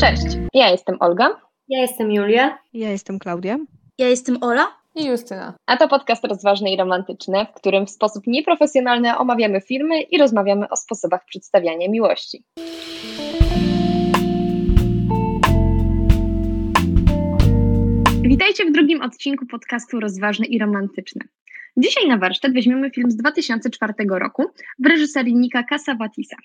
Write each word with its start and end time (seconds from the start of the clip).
Cześć, 0.00 0.38
ja 0.54 0.70
jestem 0.70 0.96
Olga. 1.00 1.40
Ja 1.68 1.80
jestem 1.80 2.12
Julia. 2.12 2.58
Ja 2.72 2.90
jestem 2.90 3.18
Klaudia. 3.18 3.58
Ja 3.98 4.08
jestem 4.08 4.38
Ola. 4.42 4.78
I 4.94 5.06
Justyna. 5.06 5.54
A 5.66 5.76
to 5.76 5.88
podcast 5.88 6.24
rozważny 6.24 6.70
i 6.70 6.76
romantyczny, 6.76 7.46
w 7.50 7.54
którym 7.54 7.86
w 7.86 7.90
sposób 7.90 8.26
nieprofesjonalny 8.26 9.18
omawiamy 9.18 9.60
filmy 9.60 10.00
i 10.00 10.18
rozmawiamy 10.18 10.68
o 10.68 10.76
sposobach 10.76 11.24
przedstawiania 11.26 11.88
miłości. 11.88 12.44
Witajcie 18.38 18.64
w 18.64 18.72
drugim 18.72 19.02
odcinku 19.02 19.46
podcastu 19.46 20.00
Rozważny 20.00 20.46
i 20.46 20.58
Romantyczny. 20.58 21.20
Dzisiaj 21.76 22.08
na 22.08 22.18
warsztat 22.18 22.54
weźmiemy 22.54 22.90
film 22.90 23.10
z 23.10 23.16
2004 23.16 23.92
roku 24.10 24.44
w 24.78 24.86
reżyserii 24.86 25.36
Nika 25.36 25.62
Cassavatisa, 25.62 26.36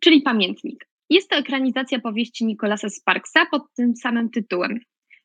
czyli 0.00 0.22
Pamiętnik. 0.22 0.88
Jest 1.10 1.30
to 1.30 1.36
ekranizacja 1.36 2.00
powieści 2.00 2.44
Nicolasa 2.46 2.88
Sparksa 2.88 3.46
pod 3.50 3.62
tym 3.76 3.96
samym 3.96 4.30
tytułem. 4.30 4.78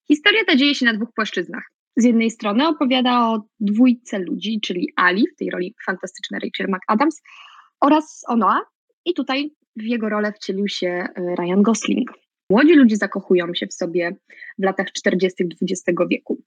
Historia 0.08 0.46
ta 0.46 0.56
dzieje 0.56 0.76
się 0.76 0.86
na 0.86 0.94
dwóch 0.94 1.10
płaszczyznach. 1.16 1.64
Z 1.98 2.06
jednej 2.06 2.32
strony 2.32 2.68
opowiada 2.68 3.20
o 3.20 3.44
dwójce 3.60 4.20
ludzi, 4.20 4.60
czyli 4.64 4.90
Ali, 4.96 5.26
w 5.34 5.36
tej 5.36 5.50
roli 5.50 5.76
fantastyczna 5.86 6.40
Rachel 6.40 6.76
McAdams, 6.76 7.22
oraz 7.80 8.24
Onoa, 8.28 8.62
i 9.06 9.14
tutaj 9.14 9.52
w 9.76 9.84
jego 9.84 10.10
rolę 10.10 10.34
wcielił 10.34 10.68
się 10.68 10.88
e, 10.88 11.36
Ryan 11.36 11.62
Gosling. 11.62 12.21
Młodzi 12.52 12.74
ludzie 12.76 12.98
zakochują 12.98 13.54
się 13.54 13.68
w 13.68 13.74
sobie 13.74 14.16
w 14.60 14.64
latach 14.64 14.92
40. 14.92 15.44
XX 15.62 15.84
wieku. 16.10 16.42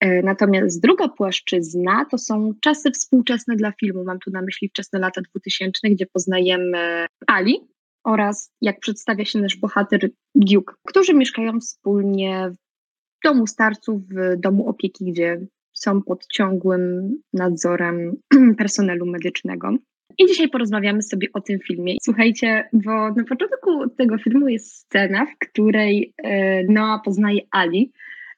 E, 0.00 0.22
natomiast 0.22 0.82
druga 0.82 1.08
płaszczyzna 1.08 2.04
to 2.10 2.18
są 2.18 2.52
czasy 2.60 2.90
współczesne 2.90 3.56
dla 3.56 3.72
filmu. 3.72 4.04
Mam 4.04 4.18
tu 4.18 4.30
na 4.30 4.42
myśli 4.42 4.68
wczesne 4.68 4.98
lata 4.98 5.20
2000, 5.30 5.90
gdzie 5.90 6.06
poznajemy 6.06 7.06
Ali 7.26 7.60
oraz 8.04 8.50
jak 8.60 8.80
przedstawia 8.80 9.24
się 9.24 9.38
nasz 9.38 9.56
bohater 9.56 10.10
Duke, 10.34 10.74
którzy 10.88 11.14
mieszkają 11.14 11.60
wspólnie 11.60 12.50
w 12.50 13.24
domu 13.24 13.46
starców, 13.46 14.02
w 14.08 14.40
domu 14.40 14.68
opieki, 14.68 15.04
gdzie 15.04 15.46
są 15.72 16.02
pod 16.02 16.26
ciągłym 16.26 17.16
nadzorem 17.32 18.16
personelu 18.58 19.06
medycznego. 19.06 19.76
I 20.18 20.26
dzisiaj 20.26 20.48
porozmawiamy 20.48 21.02
sobie 21.02 21.28
o 21.32 21.40
tym 21.40 21.58
filmie. 21.58 21.94
Słuchajcie, 22.02 22.68
bo 22.72 22.90
na 23.14 23.24
początku 23.24 23.88
tego 23.98 24.18
filmu 24.18 24.48
jest 24.48 24.76
scena, 24.76 25.26
w 25.26 25.38
której 25.38 26.14
e, 26.22 26.64
Noah 26.64 27.02
poznaje 27.04 27.40
Ali 27.50 27.92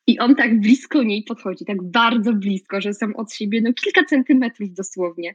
i 0.07 0.19
on 0.19 0.35
tak 0.35 0.61
blisko 0.61 1.03
niej 1.03 1.23
podchodzi, 1.23 1.65
tak 1.65 1.83
bardzo 1.83 2.33
blisko, 2.33 2.81
że 2.81 2.95
są 2.95 3.17
od 3.17 3.33
siebie 3.33 3.61
no 3.61 3.73
kilka 3.73 4.05
centymetrów 4.05 4.73
dosłownie. 4.73 5.35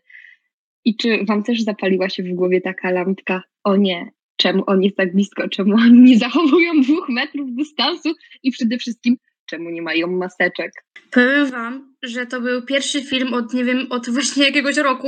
I 0.85 0.95
czy 0.95 1.25
wam 1.25 1.43
też 1.43 1.61
zapaliła 1.61 2.09
się 2.09 2.23
w 2.23 2.33
głowie 2.33 2.61
taka 2.61 2.91
lampka? 2.91 3.43
O 3.63 3.75
nie, 3.75 4.11
czemu 4.37 4.63
on 4.67 4.83
jest 4.83 4.97
tak 4.97 5.13
blisko, 5.13 5.49
czemu 5.49 5.75
oni 5.75 5.99
nie 5.99 6.17
zachowują 6.25 6.81
dwóch 6.81 7.09
metrów 7.09 7.55
dystansu 7.55 8.13
i 8.43 8.51
przede 8.51 8.77
wszystkim 8.77 9.17
czemu 9.45 9.69
nie 9.69 9.81
mają 9.81 10.07
maseczek. 10.07 10.71
Powiem 11.11 11.51
wam, 11.51 11.95
że 12.03 12.25
to 12.25 12.41
był 12.41 12.65
pierwszy 12.65 13.03
film 13.03 13.33
od, 13.33 13.53
nie 13.53 13.63
wiem, 13.63 13.87
od 13.89 14.09
właśnie 14.09 14.45
jakiegoś 14.45 14.77
roku, 14.77 15.07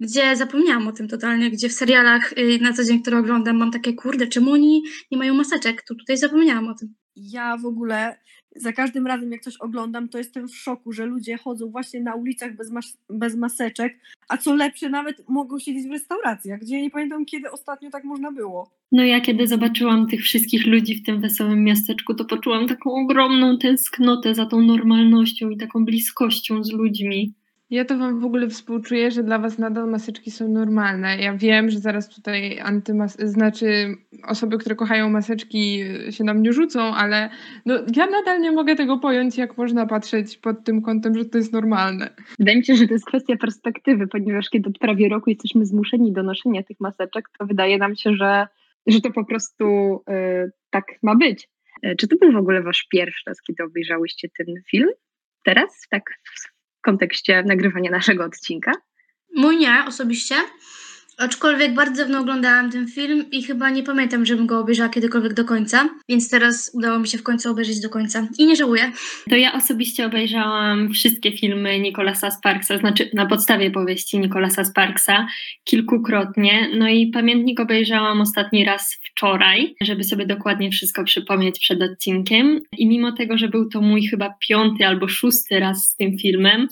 gdzie 0.00 0.36
zapomniałam 0.36 0.88
o 0.88 0.92
tym 0.92 1.08
totalnie, 1.08 1.50
gdzie 1.50 1.68
w 1.68 1.72
serialach 1.72 2.32
y, 2.32 2.58
na 2.60 2.72
co 2.72 2.84
dzień, 2.84 3.02
które 3.02 3.18
oglądam, 3.18 3.56
mam 3.56 3.70
takie, 3.70 3.94
kurde, 3.94 4.26
czemu 4.26 4.52
oni 4.52 4.82
nie 5.10 5.18
mają 5.18 5.34
maseczek? 5.34 5.82
To 5.82 5.94
tutaj 5.94 6.16
zapomniałam 6.16 6.68
o 6.68 6.74
tym. 6.74 6.94
Ja 7.16 7.56
w 7.56 7.66
ogóle 7.66 8.16
za 8.56 8.72
każdym 8.72 9.06
razem, 9.06 9.32
jak 9.32 9.42
coś 9.42 9.56
oglądam, 9.56 10.08
to 10.08 10.18
jestem 10.18 10.48
w 10.48 10.56
szoku, 10.56 10.92
że 10.92 11.06
ludzie 11.06 11.36
chodzą 11.36 11.70
właśnie 11.70 12.00
na 12.00 12.14
ulicach 12.14 12.56
bez, 12.56 12.70
mas 12.70 12.98
bez 13.10 13.36
maseczek, 13.36 13.98
a 14.28 14.36
co 14.36 14.54
lepsze, 14.54 14.88
nawet 14.88 15.28
mogą 15.28 15.58
siedzieć 15.58 15.88
w 15.88 15.90
restauracjach, 15.90 16.60
gdzie 16.60 16.82
nie 16.82 16.90
pamiętam, 16.90 17.24
kiedy 17.24 17.50
ostatnio 17.50 17.90
tak 17.90 18.04
można 18.04 18.32
było. 18.32 18.70
No 18.92 19.04
ja 19.04 19.20
kiedy 19.20 19.46
zobaczyłam 19.46 20.06
tych 20.06 20.22
wszystkich 20.22 20.66
ludzi 20.66 20.94
w 20.94 21.02
tym 21.02 21.20
wesołym 21.20 21.64
miasteczku, 21.64 22.14
to 22.14 22.24
poczułam 22.24 22.66
taką 22.66 22.94
ogromną 22.94 23.58
tęsknotę 23.58 24.34
za 24.34 24.46
tą 24.46 24.62
normalnością 24.62 25.50
i 25.50 25.56
taką 25.56 25.84
bliskością 25.84 26.64
z 26.64 26.72
ludźmi. 26.72 27.34
Ja 27.70 27.84
to 27.84 27.98
wam 27.98 28.20
w 28.20 28.24
ogóle 28.24 28.48
współczuję, 28.48 29.10
że 29.10 29.22
dla 29.22 29.38
was 29.38 29.58
nadal 29.58 29.90
maseczki 29.90 30.30
są 30.30 30.48
normalne. 30.48 31.18
Ja 31.18 31.34
wiem, 31.36 31.70
że 31.70 31.78
zaraz 31.78 32.08
tutaj 32.08 32.60
antymas... 32.60 33.16
znaczy 33.18 33.66
osoby, 34.24 34.58
które 34.58 34.76
kochają 34.76 35.10
maseczki 35.10 35.80
się 36.10 36.24
na 36.24 36.34
mnie 36.34 36.52
rzucą, 36.52 36.80
ale 36.80 37.30
no, 37.66 37.74
ja 37.96 38.06
nadal 38.06 38.40
nie 38.40 38.52
mogę 38.52 38.76
tego 38.76 38.98
pojąć, 38.98 39.38
jak 39.38 39.56
można 39.56 39.86
patrzeć 39.86 40.38
pod 40.38 40.64
tym 40.64 40.82
kątem, 40.82 41.18
że 41.18 41.24
to 41.24 41.38
jest 41.38 41.52
normalne. 41.52 42.10
Wydaje 42.38 42.58
mi 42.58 42.64
się, 42.64 42.74
że 42.76 42.86
to 42.86 42.92
jest 42.92 43.06
kwestia 43.06 43.36
perspektywy, 43.36 44.06
ponieważ 44.06 44.50
kiedy 44.50 44.68
od 44.68 44.78
prawie 44.78 45.08
roku 45.08 45.30
jesteśmy 45.30 45.66
zmuszeni 45.66 46.12
do 46.12 46.22
noszenia 46.22 46.62
tych 46.62 46.80
maseczek, 46.80 47.28
to 47.38 47.46
wydaje 47.46 47.78
nam 47.78 47.96
się, 47.96 48.12
że, 48.14 48.46
że 48.86 49.00
to 49.00 49.10
po 49.10 49.24
prostu 49.24 49.64
y, 50.10 50.50
tak 50.70 50.84
ma 51.02 51.16
być. 51.16 51.48
Y, 51.86 51.96
czy 51.96 52.08
to 52.08 52.16
był 52.16 52.32
w 52.32 52.36
ogóle 52.36 52.62
wasz 52.62 52.86
pierwszy 52.92 53.22
raz, 53.26 53.42
kiedy 53.42 53.64
obejrzałyście 53.64 54.28
ten 54.38 54.46
film? 54.70 54.88
Teraz? 55.44 55.86
Tak 55.90 56.02
kontekście 56.90 57.42
nagrywania 57.46 57.90
naszego 57.90 58.24
odcinka? 58.24 58.72
Mój 59.36 59.56
nie, 59.56 59.84
osobiście. 59.88 60.34
Aczkolwiek 61.20 61.74
bardzo 61.74 62.02
dawno 62.02 62.20
oglądałam 62.20 62.70
ten 62.70 62.88
film 62.88 63.24
i 63.32 63.42
chyba 63.42 63.70
nie 63.70 63.82
pamiętam, 63.82 64.26
żebym 64.26 64.46
go 64.46 64.60
obejrzała 64.60 64.88
kiedykolwiek 64.88 65.34
do 65.34 65.44
końca, 65.44 65.88
więc 66.08 66.30
teraz 66.30 66.70
udało 66.74 66.98
mi 66.98 67.08
się 67.08 67.18
w 67.18 67.22
końcu 67.22 67.50
obejrzeć 67.50 67.80
do 67.80 67.90
końca 67.90 68.28
i 68.38 68.46
nie 68.46 68.56
żałuję. 68.56 68.92
To 69.30 69.36
ja 69.36 69.52
osobiście 69.52 70.06
obejrzałam 70.06 70.90
wszystkie 70.90 71.32
filmy 71.32 71.80
Nicolasa 71.80 72.30
Sparksa, 72.30 72.78
znaczy 72.78 73.10
na 73.14 73.26
podstawie 73.26 73.70
powieści 73.70 74.18
Nicolasa 74.18 74.64
Sparksa 74.64 75.26
kilkukrotnie. 75.64 76.68
No 76.78 76.88
i 76.88 77.06
pamiętnik 77.06 77.60
obejrzałam 77.60 78.20
ostatni 78.20 78.64
raz 78.64 78.98
wczoraj, 79.04 79.74
żeby 79.80 80.04
sobie 80.04 80.26
dokładnie 80.26 80.70
wszystko 80.70 81.04
przypomnieć 81.04 81.58
przed 81.58 81.82
odcinkiem. 81.82 82.60
I 82.78 82.88
mimo 82.88 83.12
tego, 83.12 83.38
że 83.38 83.48
był 83.48 83.68
to 83.68 83.80
mój 83.80 84.06
chyba 84.06 84.34
piąty 84.48 84.86
albo 84.86 85.08
szósty 85.08 85.60
raz 85.60 85.88
z 85.88 85.96
tym 85.96 86.18
filmem, 86.18 86.68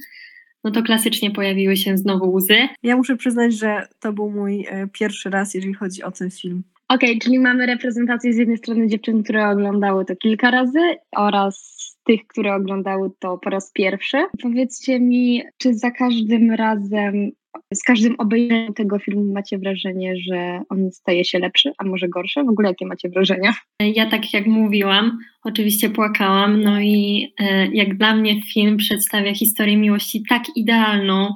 no 0.65 0.71
to 0.71 0.83
klasycznie 0.83 1.31
pojawiły 1.31 1.77
się 1.77 1.97
znowu 1.97 2.35
łzy. 2.35 2.69
Ja 2.83 2.97
muszę 2.97 3.17
przyznać, 3.17 3.55
że 3.55 3.87
to 4.01 4.13
był 4.13 4.31
mój 4.31 4.67
e, 4.69 4.89
pierwszy 4.93 5.31
raz, 5.31 5.55
jeżeli 5.55 5.75
chodzi 5.75 6.03
o 6.03 6.11
ten 6.11 6.31
film. 6.31 6.63
Okej, 6.89 7.11
okay, 7.11 7.21
czyli 7.21 7.39
mamy 7.39 7.67
reprezentację 7.67 8.33
z 8.33 8.37
jednej 8.37 8.57
strony 8.57 8.87
dziewczyn, 8.87 9.23
które 9.23 9.49
oglądały 9.49 10.05
to 10.05 10.17
kilka 10.17 10.51
razy 10.51 10.81
oraz 11.17 11.79
tych, 12.05 12.27
które 12.27 12.55
oglądały 12.55 13.11
to 13.19 13.39
po 13.39 13.51
raz 13.51 13.73
pierwszy. 13.73 14.17
Powiedzcie 14.43 15.01
mi, 15.01 15.43
czy 15.59 15.75
za 15.75 15.91
każdym 15.91 16.51
razem 16.51 17.31
z 17.75 17.83
każdym 17.83 18.15
obejrzeniem 18.19 18.75
tego 18.75 18.99
filmu 18.99 19.33
macie 19.33 19.59
wrażenie, 19.59 20.15
że 20.29 20.61
on 20.69 20.91
staje 20.93 21.25
się 21.25 21.39
lepszy, 21.39 21.73
a 21.79 21.85
może 21.85 22.09
gorszy? 22.09 22.45
W 22.45 22.49
ogóle 22.49 22.69
jakie 22.69 22.87
macie 22.87 23.09
wrażenia? 23.09 23.55
Ja 23.81 24.11
tak 24.11 24.35
jak 24.35 24.47
mówiłam, 24.47 25.19
oczywiście 25.45 25.91
płakałam, 25.91 26.63
no 26.63 26.81
i 26.81 27.33
e, 27.41 27.67
jak 27.67 27.97
dla 27.97 28.17
mnie 28.17 28.43
film 28.43 28.77
przedstawia 28.77 29.35
historię 29.35 29.77
miłości 29.77 30.23
tak 30.29 30.43
idealną, 30.57 31.35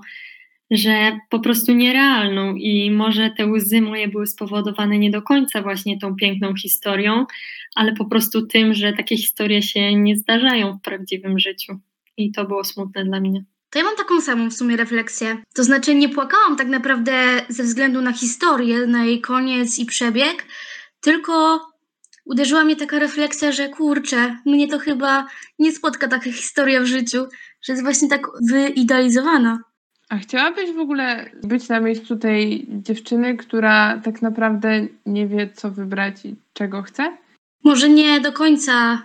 że 0.71 1.19
po 1.31 1.41
prostu 1.41 1.73
nierealną 1.73 2.55
i 2.55 2.91
może 2.91 3.31
te 3.31 3.47
łzy 3.47 3.81
moje 3.81 4.09
były 4.09 4.27
spowodowane 4.27 4.99
nie 4.99 5.11
do 5.11 5.23
końca 5.23 5.63
właśnie 5.63 5.99
tą 5.99 6.17
piękną 6.17 6.55
historią, 6.57 7.27
ale 7.75 7.93
po 7.93 8.05
prostu 8.05 8.47
tym, 8.47 8.75
że 8.75 8.93
takie 8.93 9.17
historie 9.17 9.63
się 9.63 9.95
nie 9.95 10.17
zdarzają 10.17 10.73
w 10.73 10.81
prawdziwym 10.81 11.39
życiu. 11.39 11.79
I 12.17 12.33
to 12.33 12.45
było 12.45 12.65
smutne 12.65 13.05
dla 13.05 13.21
mnie. 13.21 13.45
To 13.73 13.79
ja 13.79 13.85
mam 13.85 13.97
taką 13.97 14.21
samą 14.21 14.51
w 14.51 14.55
sumie 14.55 14.77
refleksję. 14.77 15.43
To 15.55 15.65
znaczy, 15.65 15.95
nie 15.95 16.09
płakałam 16.09 16.57
tak 16.57 16.69
naprawdę 16.69 17.13
ze 17.49 17.63
względu 17.63 18.03
na 18.03 18.13
historię, 18.13 18.87
na 18.87 19.05
jej 19.05 19.21
koniec 19.21 19.79
i 19.79 19.87
przebieg, 19.87 20.45
tylko 21.01 21.61
uderzyła 22.25 22.65
mnie 22.65 22.77
taka 22.77 22.99
refleksja, 22.99 23.53
że 23.53 23.69
kurczę, 23.69 24.37
mnie 24.47 24.69
to 24.69 24.79
chyba 24.79 25.27
nie 25.59 25.73
spotka 25.73 26.09
taka 26.09 26.33
historia 26.33 26.81
w 26.81 26.87
życiu, 26.87 27.27
że 27.63 27.73
jest 27.73 27.83
właśnie 27.83 28.09
tak 28.09 28.27
wyidealizowana. 28.51 29.59
A 30.09 30.19
chciałabyś 30.19 30.73
w 30.73 30.79
ogóle 30.79 31.31
być 31.43 31.69
na 31.69 31.81
miejscu 31.81 32.17
tej 32.17 32.67
dziewczyny, 32.69 33.37
która 33.37 34.01
tak 34.05 34.23
naprawdę 34.23 34.87
nie 35.07 35.27
wie, 35.27 35.51
co 35.55 35.71
wybrać 35.71 36.25
i 36.25 36.35
czego 36.53 36.83
chce? 36.83 37.17
Może 37.65 37.89
nie 37.89 38.21
do 38.21 38.33
końca, 38.33 39.03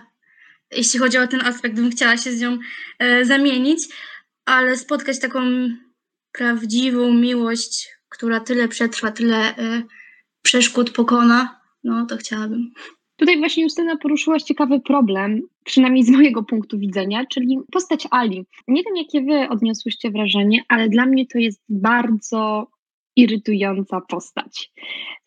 jeśli 0.70 0.98
chodzi 1.00 1.18
o 1.18 1.26
ten 1.26 1.46
aspekt, 1.46 1.74
bym 1.74 1.90
chciała 1.90 2.16
się 2.16 2.32
z 2.32 2.40
nią 2.40 2.58
e, 2.98 3.24
zamienić, 3.24 3.88
ale 4.48 4.76
spotkać 4.76 5.18
taką 5.20 5.40
prawdziwą 6.32 7.12
miłość, 7.12 7.88
która 8.08 8.40
tyle 8.40 8.68
przetrwa, 8.68 9.10
tyle 9.10 9.58
y, 9.58 9.82
przeszkód 10.42 10.90
pokona, 10.90 11.60
no 11.84 12.06
to 12.06 12.16
chciałabym. 12.16 12.70
Tutaj 13.16 13.38
właśnie 13.38 13.62
Justyna 13.62 13.96
poruszyłaś 13.96 14.42
ciekawy 14.42 14.80
problem, 14.80 15.42
przynajmniej 15.64 16.04
z 16.04 16.10
mojego 16.10 16.42
punktu 16.42 16.78
widzenia, 16.78 17.26
czyli 17.26 17.58
postać 17.72 18.08
Ali. 18.10 18.46
Nie 18.68 18.82
wiem, 18.82 18.96
jakie 18.96 19.22
wy 19.22 19.48
odniosłyście 19.48 20.10
wrażenie, 20.10 20.62
ale 20.68 20.88
dla 20.88 21.06
mnie 21.06 21.26
to 21.26 21.38
jest 21.38 21.62
bardzo 21.68 22.66
irytująca 23.16 24.00
postać. 24.00 24.72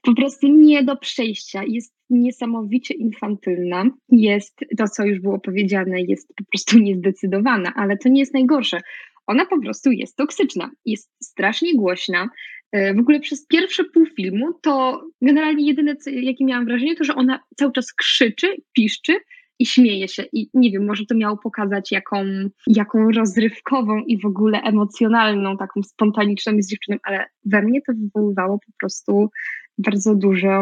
Po 0.02 0.16
prostu 0.16 0.48
nie 0.48 0.84
do 0.84 0.98
przejścia. 0.98 1.64
Jest 1.68 1.94
niesamowicie 2.10 2.94
infantylna. 2.94 3.86
Jest 4.10 4.60
to, 4.78 4.88
co 4.88 5.06
już 5.06 5.20
było 5.20 5.40
powiedziane, 5.40 6.02
jest 6.02 6.28
po 6.36 6.44
prostu 6.44 6.80
niezdecydowana, 6.80 7.74
ale 7.76 7.98
to 7.98 8.10
nie 8.10 8.20
jest 8.20 8.34
najgorsze 8.34 8.82
ona 9.32 9.46
po 9.46 9.62
prostu 9.62 9.92
jest 9.92 10.16
toksyczna, 10.16 10.72
jest 10.86 11.12
strasznie 11.20 11.76
głośna, 11.76 12.30
E, 12.72 12.94
w 12.94 13.00
ogóle 13.00 13.20
przez 13.20 13.48
pierwsze 13.48 13.84
pół 13.84 14.06
filmu 14.06 14.54
to 14.62 15.04
generalnie 15.22 15.68
jedyne, 15.68 15.96
jakie 16.06 16.46
miałam 16.46 16.66
wrażenie, 16.66 16.96
to 16.96 17.04
że 17.04 17.16
ona 17.16 17.40
cały 17.58 17.72
czas 17.72 17.94
krzyczy, 17.94 18.56
piszczy 18.74 19.18
i 19.60 19.66
śmieje 19.66 20.08
się. 20.08 20.24
I 20.34 20.50
nie 20.54 20.72
wiem, 20.72 20.86
może 20.86 21.06
to 21.06 21.16
miało 21.16 21.38
pokazać, 21.38 21.92
jaką, 21.92 22.26
jaką 22.68 23.12
rozrywkową 23.12 24.04
i 24.08 24.22
w 24.22 24.26
ogóle 24.26 24.62
emocjonalną, 24.62 25.58
taką 25.58 25.84
spontaniczną 25.84 26.54
jest 26.54 26.70
dziewczyną, 26.70 26.98
ale 27.04 27.26
we 27.46 27.62
mnie 27.62 27.82
to 27.82 27.94
wywoływało 27.94 28.60
po 28.60 28.72
prostu 28.80 29.30
bardzo 29.78 30.16
duże, 30.16 30.60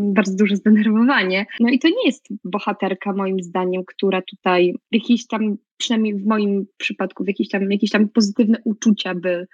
bardzo 0.00 0.36
duże 0.36 0.56
zdenerwowanie. 0.56 1.46
No 1.60 1.68
i 1.68 1.78
to 1.78 1.88
nie 1.88 2.06
jest 2.06 2.26
bohaterka, 2.44 3.12
moim 3.12 3.42
zdaniem, 3.42 3.82
która 3.86 4.22
tutaj 4.22 4.74
w 4.92 4.94
jakiejś 4.94 5.26
tam, 5.26 5.56
przynajmniej 5.76 6.14
w 6.14 6.26
moim 6.26 6.66
przypadku, 6.76 7.24
w 7.24 7.28
jakieś 7.28 7.48
tam, 7.48 7.72
jakieś 7.72 7.90
tam 7.90 8.08
pozytywne 8.08 8.58
uczucia 8.64 9.14
by 9.14 9.46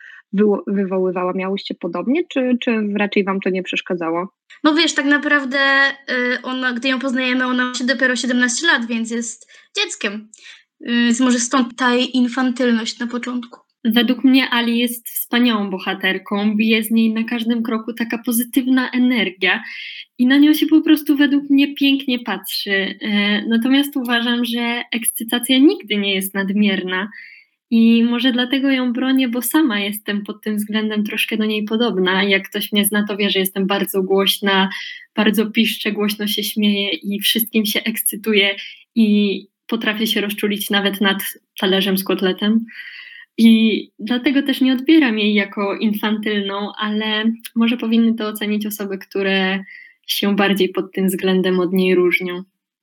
wywoływała. 0.66 1.32
Miałyście 1.32 1.74
podobnie, 1.74 2.22
czy, 2.28 2.58
czy 2.60 2.70
raczej 2.96 3.24
wam 3.24 3.40
to 3.40 3.50
nie 3.50 3.62
przeszkadzało? 3.62 4.28
No 4.64 4.74
wiesz, 4.74 4.94
tak 4.94 5.06
naprawdę 5.06 5.58
y, 6.10 6.42
ona, 6.42 6.72
gdy 6.72 6.88
ją 6.88 6.98
poznajemy, 6.98 7.46
ona 7.46 7.64
ma 7.64 7.86
dopiero 7.86 8.16
17 8.16 8.66
lat, 8.66 8.86
więc 8.86 9.10
jest 9.10 9.52
dzieckiem. 9.76 10.28
Y, 10.80 10.86
więc 10.86 11.20
może 11.20 11.38
stąd 11.38 11.76
ta 11.76 11.94
infantylność 11.94 12.98
na 12.98 13.06
początku. 13.06 13.67
Według 13.92 14.24
mnie 14.24 14.50
Ali 14.50 14.78
jest 14.78 15.08
wspaniałą 15.08 15.70
bohaterką, 15.70 16.56
bije 16.56 16.82
z 16.82 16.90
niej 16.90 17.12
na 17.12 17.24
każdym 17.24 17.62
kroku 17.62 17.92
taka 17.92 18.18
pozytywna 18.18 18.90
energia 18.90 19.62
i 20.18 20.26
na 20.26 20.38
nią 20.38 20.54
się 20.54 20.66
po 20.66 20.80
prostu 20.80 21.16
według 21.16 21.50
mnie 21.50 21.74
pięknie 21.74 22.18
patrzy. 22.18 22.98
E, 23.00 23.42
natomiast 23.48 23.96
uważam, 23.96 24.44
że 24.44 24.82
ekscytacja 24.92 25.58
nigdy 25.58 25.96
nie 25.96 26.14
jest 26.14 26.34
nadmierna 26.34 27.08
i 27.70 28.04
może 28.04 28.32
dlatego 28.32 28.70
ją 28.70 28.92
bronię, 28.92 29.28
bo 29.28 29.42
sama 29.42 29.80
jestem 29.80 30.24
pod 30.24 30.42
tym 30.42 30.56
względem 30.56 31.04
troszkę 31.04 31.36
do 31.36 31.44
niej 31.44 31.64
podobna. 31.64 32.24
Jak 32.24 32.48
ktoś 32.48 32.72
mnie 32.72 32.84
zna, 32.84 33.04
to 33.08 33.16
wie, 33.16 33.30
że 33.30 33.38
jestem 33.38 33.66
bardzo 33.66 34.02
głośna, 34.02 34.68
bardzo 35.16 35.46
piszczę, 35.46 35.92
głośno 35.92 36.26
się 36.26 36.42
śmieję 36.42 36.90
i 36.90 37.20
wszystkim 37.20 37.66
się 37.66 37.82
ekscytuję 37.82 38.56
i 38.94 39.46
potrafię 39.66 40.06
się 40.06 40.20
rozczulić 40.20 40.70
nawet 40.70 41.00
nad 41.00 41.18
talerzem 41.60 41.98
z 41.98 42.04
kotletem. 42.04 42.64
I 43.38 43.90
dlatego 43.98 44.42
też 44.42 44.60
nie 44.60 44.72
odbieram 44.72 45.18
jej 45.18 45.34
jako 45.34 45.74
infantylną, 45.74 46.72
ale 46.78 47.24
może 47.56 47.76
powinny 47.76 48.14
to 48.14 48.28
ocenić 48.28 48.66
osoby, 48.66 48.98
które 48.98 49.64
się 50.06 50.36
bardziej 50.36 50.68
pod 50.68 50.92
tym 50.92 51.06
względem 51.06 51.60
od 51.60 51.72
niej 51.72 51.94
różnią. 51.94 52.42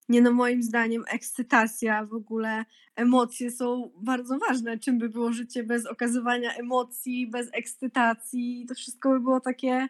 Nie 0.10 0.22
no, 0.22 0.31
moim 0.31 0.63
zdaniem 0.63 1.04
ekscytacja, 1.12 2.06
w 2.06 2.13
ogóle 2.13 2.66
emocje 2.96 3.52
są 3.52 3.92
bardzo 4.02 4.38
ważne. 4.38 4.78
Czym 4.78 4.98
by 4.98 5.10
było 5.10 5.31
życie 5.31 5.63
bez 5.63 5.86
okazywania 5.86 6.54
emocji, 6.54 7.28
bez 7.28 7.50
ekscytacji? 7.54 8.66
To 8.69 8.75
wszystko 8.75 9.10
by 9.10 9.19
było 9.19 9.40
takie, 9.40 9.88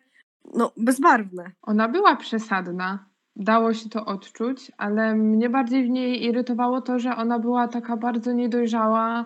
no, 0.54 0.72
bezbarwne. 0.78 1.52
Ona 1.62 1.90
była 1.90 2.16
przesadna. 2.16 3.10
Dało 3.36 3.74
się 3.74 3.90
to 3.90 4.06
odczuć, 4.06 4.72
ale 4.78 5.16
mnie 5.16 5.50
bardziej 5.50 5.84
w 5.84 5.90
niej 5.90 6.24
irytowało 6.24 6.82
to, 6.82 7.00
że 7.00 7.16
ona 7.16 7.40
była 7.40 7.68
taka 7.68 7.98
bardzo 7.98 8.34
niedojrzała 8.34 9.26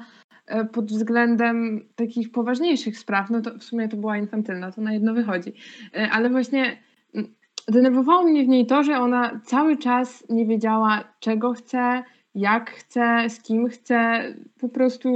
pod 0.71 0.85
względem 0.85 1.85
takich 1.95 2.31
poważniejszych 2.31 2.99
spraw. 2.99 3.29
No 3.29 3.41
to 3.41 3.57
w 3.57 3.63
sumie 3.63 3.89
to 3.89 3.97
była 3.97 4.17
infantylna, 4.17 4.71
to 4.71 4.81
na 4.81 4.93
jedno 4.93 5.13
wychodzi. 5.13 5.53
E, 5.95 6.09
ale 6.11 6.29
właśnie 6.29 6.77
denerwowało 7.67 8.23
mnie 8.23 8.43
w 8.43 8.47
niej 8.47 8.65
to, 8.65 8.83
że 8.83 8.97
ona 8.97 9.39
cały 9.45 9.77
czas 9.77 10.23
nie 10.29 10.45
wiedziała, 10.45 11.03
czego 11.19 11.53
chce, 11.53 12.03
jak 12.35 12.71
chce, 12.71 13.29
z 13.29 13.41
kim 13.41 13.69
chce. 13.69 14.23
Po 14.59 14.69
prostu 14.69 15.09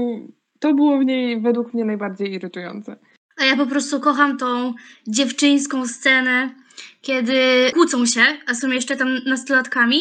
to 0.59 0.73
było 0.73 0.99
w 0.99 1.05
niej 1.05 1.41
według 1.41 1.73
mnie 1.73 1.85
najbardziej 1.85 2.33
irytujące. 2.33 2.95
A 3.41 3.45
ja 3.45 3.57
po 3.57 3.65
prostu 3.65 3.99
kocham 3.99 4.37
tą 4.37 4.73
dziewczyńską 5.07 5.87
scenę, 5.87 6.55
kiedy 7.01 7.33
kłócą 7.73 8.05
się, 8.05 8.21
a 8.47 8.53
są 8.53 8.69
jeszcze 8.69 8.95
tam 8.95 9.19
nastolatkami 9.25 9.97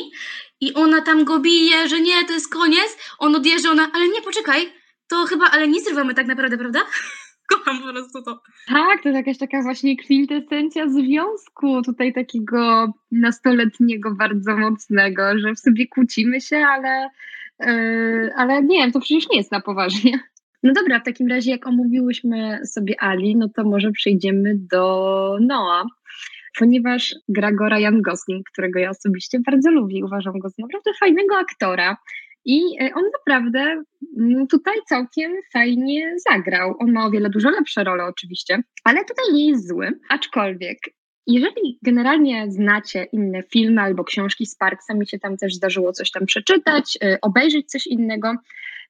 i 0.61 0.75
ona 0.75 1.01
tam 1.01 1.25
go 1.25 1.39
bije, 1.39 1.89
że 1.89 2.01
nie, 2.01 2.25
to 2.27 2.33
jest 2.33 2.53
koniec, 2.53 2.99
on 3.19 3.35
odjeżdża, 3.35 3.71
ona, 3.71 3.91
ale 3.95 4.09
nie, 4.09 4.23
poczekaj, 4.23 4.73
to 5.13 5.27
chyba, 5.27 5.45
ale 5.51 5.69
nie 5.69 5.81
zrywamy 5.81 6.15
tak 6.15 6.27
naprawdę, 6.27 6.59
prawda? 6.59 6.81
kocham 7.51 7.79
po 7.79 7.93
prostu 7.93 8.23
to. 8.23 8.41
Tak, 8.69 9.03
to 9.03 9.09
jest 9.09 9.17
jakaś 9.17 9.39
taka 9.39 9.63
właśnie 9.63 9.97
kwintesencja 9.97 10.89
związku 10.89 11.83
tutaj 11.83 12.13
takiego 12.13 12.93
nastoletniego, 13.11 14.15
bardzo 14.15 14.57
mocnego, 14.57 15.39
że 15.39 15.55
w 15.55 15.59
sobie 15.59 15.87
kłócimy 15.87 16.41
się, 16.41 16.57
ale, 16.57 17.09
yy, 17.61 18.31
ale 18.37 18.63
nie 18.63 18.79
wiem, 18.79 18.93
to 18.93 19.01
przecież 19.01 19.31
nie 19.31 19.37
jest 19.37 19.53
na 19.53 19.61
poważnie. 19.61 20.19
No 20.63 20.73
dobra, 20.73 21.01
w 21.01 21.05
takim 21.05 21.29
razie 21.29 21.51
jak 21.51 21.67
omówiłyśmy 21.67 22.61
sobie 22.67 22.95
Ali, 23.01 23.37
no 23.37 23.49
to 23.57 23.65
może 23.65 23.91
przejdziemy 23.91 24.55
do 24.71 25.39
Noa, 25.41 25.85
ponieważ 26.59 27.15
gra 27.29 27.53
go 27.53 27.69
Ryan 27.69 28.03
Gosling, 28.03 28.47
którego 28.53 28.79
ja 28.79 28.91
osobiście 28.91 29.41
bardzo 29.47 29.71
lubię, 29.71 30.05
uważam 30.05 30.39
go 30.39 30.49
za 30.49 30.55
naprawdę 30.59 30.91
fajnego 31.01 31.37
aktora. 31.37 31.97
I 32.45 32.61
e, 32.81 32.95
on 32.95 33.03
naprawdę 33.19 33.83
tutaj 34.51 34.75
całkiem 34.89 35.33
fajnie 35.53 36.15
zagrał. 36.31 36.75
On 36.79 36.93
ma 36.93 37.07
o 37.07 37.11
wiele 37.11 37.31
dużo 37.31 37.51
lepsze 37.51 37.85
role 37.85 38.05
oczywiście, 38.05 38.63
ale 38.85 39.05
tutaj 39.05 39.25
nie 39.33 39.49
jest 39.49 39.69
zły. 39.69 40.01
Aczkolwiek 40.09 40.79
jeżeli 41.27 41.79
generalnie 41.83 42.47
znacie 42.51 43.05
inne 43.13 43.43
filmy 43.43 43.81
albo 43.81 44.05
książki 44.05 44.47
z 44.47 44.57
Parksa, 44.57 44.95
mi 44.95 45.07
się 45.07 45.19
tam 45.19 45.37
też 45.37 45.55
zdarzyło 45.55 45.93
coś 45.93 46.11
tam 46.11 46.27
przeczytać, 46.27 46.99
e, 47.05 47.19
obejrzeć 47.23 47.71
coś 47.71 47.87
innego, 47.87 48.35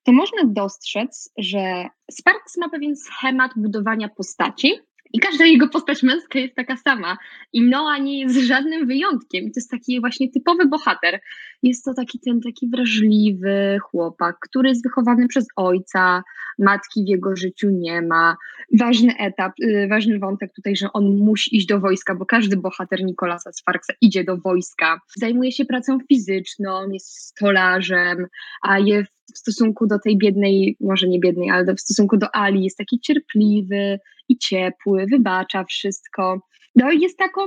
to 0.02 0.12
można 0.12 0.42
dostrzec, 0.44 1.32
że 1.38 1.86
Sparks 2.10 2.56
ma 2.56 2.68
pewien 2.68 2.96
schemat 2.96 3.50
budowania 3.56 4.08
postaci, 4.08 4.72
i 5.12 5.20
każda 5.20 5.44
jego 5.44 5.68
postać 5.68 6.02
męska 6.02 6.38
jest 6.38 6.54
taka 6.54 6.76
sama. 6.76 7.18
I 7.52 7.62
Noah 7.62 8.02
nie 8.02 8.20
jest 8.20 8.36
żadnym 8.36 8.86
wyjątkiem. 8.86 9.44
I 9.44 9.46
to 9.46 9.60
jest 9.60 9.70
taki 9.70 10.00
właśnie 10.00 10.30
typowy 10.30 10.66
bohater. 10.66 11.20
Jest 11.62 11.84
to 11.84 11.94
taki 11.94 12.20
ten 12.20 12.40
taki 12.40 12.68
wrażliwy 12.68 13.78
chłopak, 13.82 14.36
który 14.40 14.68
jest 14.68 14.82
wychowany 14.82 15.28
przez 15.28 15.46
ojca, 15.56 16.22
matki 16.58 17.04
w 17.04 17.08
jego 17.08 17.36
życiu 17.36 17.70
nie 17.70 18.02
ma. 18.02 18.36
Ważny 18.78 19.16
etap, 19.18 19.52
yy, 19.58 19.88
ważny 19.88 20.18
wątek 20.18 20.52
tutaj, 20.52 20.76
że 20.76 20.92
on 20.92 21.16
musi 21.16 21.56
iść 21.56 21.66
do 21.66 21.80
wojska, 21.80 22.14
bo 22.14 22.26
każdy 22.26 22.56
bohater 22.56 23.04
Nikolasa 23.04 23.52
Sparksa 23.52 23.92
idzie 24.00 24.24
do 24.24 24.36
wojska. 24.36 25.00
Zajmuje 25.16 25.52
się 25.52 25.64
pracą 25.64 25.98
fizyczną, 26.08 26.90
jest 26.90 27.26
stolarzem, 27.26 28.26
a 28.62 28.78
jest 28.78 29.10
w 29.10 29.21
stosunku 29.38 29.86
do 29.86 29.98
tej 29.98 30.18
biednej, 30.18 30.76
może 30.80 31.08
nie 31.08 31.20
biednej, 31.20 31.50
ale 31.50 31.74
w 31.74 31.80
stosunku 31.80 32.16
do 32.16 32.36
Ali 32.36 32.64
jest 32.64 32.78
taki 32.78 33.00
cierpliwy 33.00 33.98
i 34.28 34.38
ciepły, 34.38 35.06
wybacza 35.10 35.64
wszystko. 35.64 36.40
No 36.76 36.90
i 36.90 37.00
jest 37.00 37.18
taką 37.18 37.40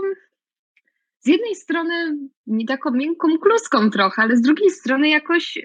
z 1.26 1.28
jednej 1.28 1.56
strony 1.56 2.18
nie 2.48 2.66
taką 2.66 2.92
miękką 2.92 3.28
kluską 3.38 3.90
trochę, 3.90 4.22
ale 4.22 4.38
z 4.38 4.42
drugiej 4.42 4.72
strony 4.72 5.10
jakoś 5.10 5.58
y, 5.58 5.62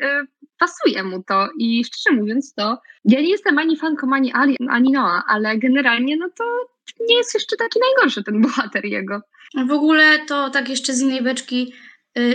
pasuje 0.59 1.05
mu 1.05 1.23
to 1.23 1.49
i 1.59 1.85
szczerze 1.85 2.17
mówiąc 2.17 2.55
to, 2.55 2.79
ja 3.05 3.21
nie 3.21 3.31
jestem 3.31 3.59
ani 3.59 3.77
fanką 3.77 4.13
ani 4.13 4.33
Ali, 4.33 4.57
ani 4.69 4.93
Noa, 4.93 5.23
ale 5.29 5.59
generalnie 5.59 6.17
no 6.17 6.29
to 6.39 6.45
nie 7.09 7.17
jest 7.17 7.35
jeszcze 7.35 7.57
taki 7.57 7.81
najgorszy 7.81 8.25
ten 8.25 8.41
bohater 8.41 8.85
jego. 8.85 9.21
W 9.69 9.71
ogóle 9.71 10.19
to 10.29 10.51
tak 10.51 10.69
jeszcze 10.69 10.95
z 10.95 11.01
innej 11.03 11.23
beczki, 11.23 11.73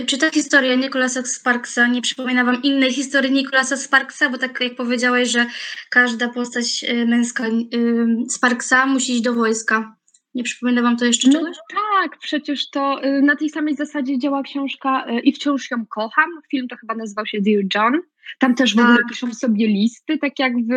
czy 0.06 0.18
ta 0.18 0.30
historia 0.30 0.74
Nikolasa 0.74 1.22
Sparksa 1.22 1.86
nie 1.86 2.02
przypomina 2.02 2.44
Wam 2.44 2.62
innej 2.62 2.92
historii 2.92 3.32
Nikolasa 3.32 3.76
Sparksa? 3.76 4.30
Bo 4.30 4.38
tak 4.38 4.60
jak 4.60 4.76
powiedziałeś, 4.76 5.28
że 5.28 5.46
każda 5.90 6.28
postać 6.28 6.84
y, 6.84 7.06
męska 7.06 7.46
y, 7.46 7.70
Sparksa 8.30 8.86
musi 8.86 9.12
iść 9.12 9.22
do 9.22 9.34
wojska. 9.34 9.95
Nie 10.36 10.42
przypomina 10.42 10.82
Wam 10.82 10.96
to 10.96 11.04
jeszcze 11.04 11.28
no 11.28 11.38
czegoś? 11.38 11.56
tak, 11.70 12.18
przecież 12.18 12.70
to 12.70 13.00
na 13.22 13.36
tej 13.36 13.50
samej 13.50 13.74
zasadzie 13.74 14.18
działa 14.18 14.42
książka 14.42 15.06
i 15.22 15.32
wciąż 15.32 15.70
ją 15.70 15.86
kocham. 15.86 16.30
Film 16.50 16.68
to 16.68 16.76
chyba 16.76 16.94
nazywał 16.94 17.26
się 17.26 17.40
Dear 17.40 17.64
John. 17.74 18.00
Tam 18.38 18.54
też 18.54 18.76
w 18.76 18.78
ogóle 18.78 18.96
tak. 18.96 19.08
piszą 19.08 19.34
sobie 19.34 19.66
listy, 19.66 20.18
tak 20.18 20.38
jak 20.38 20.52
w, 20.56 20.70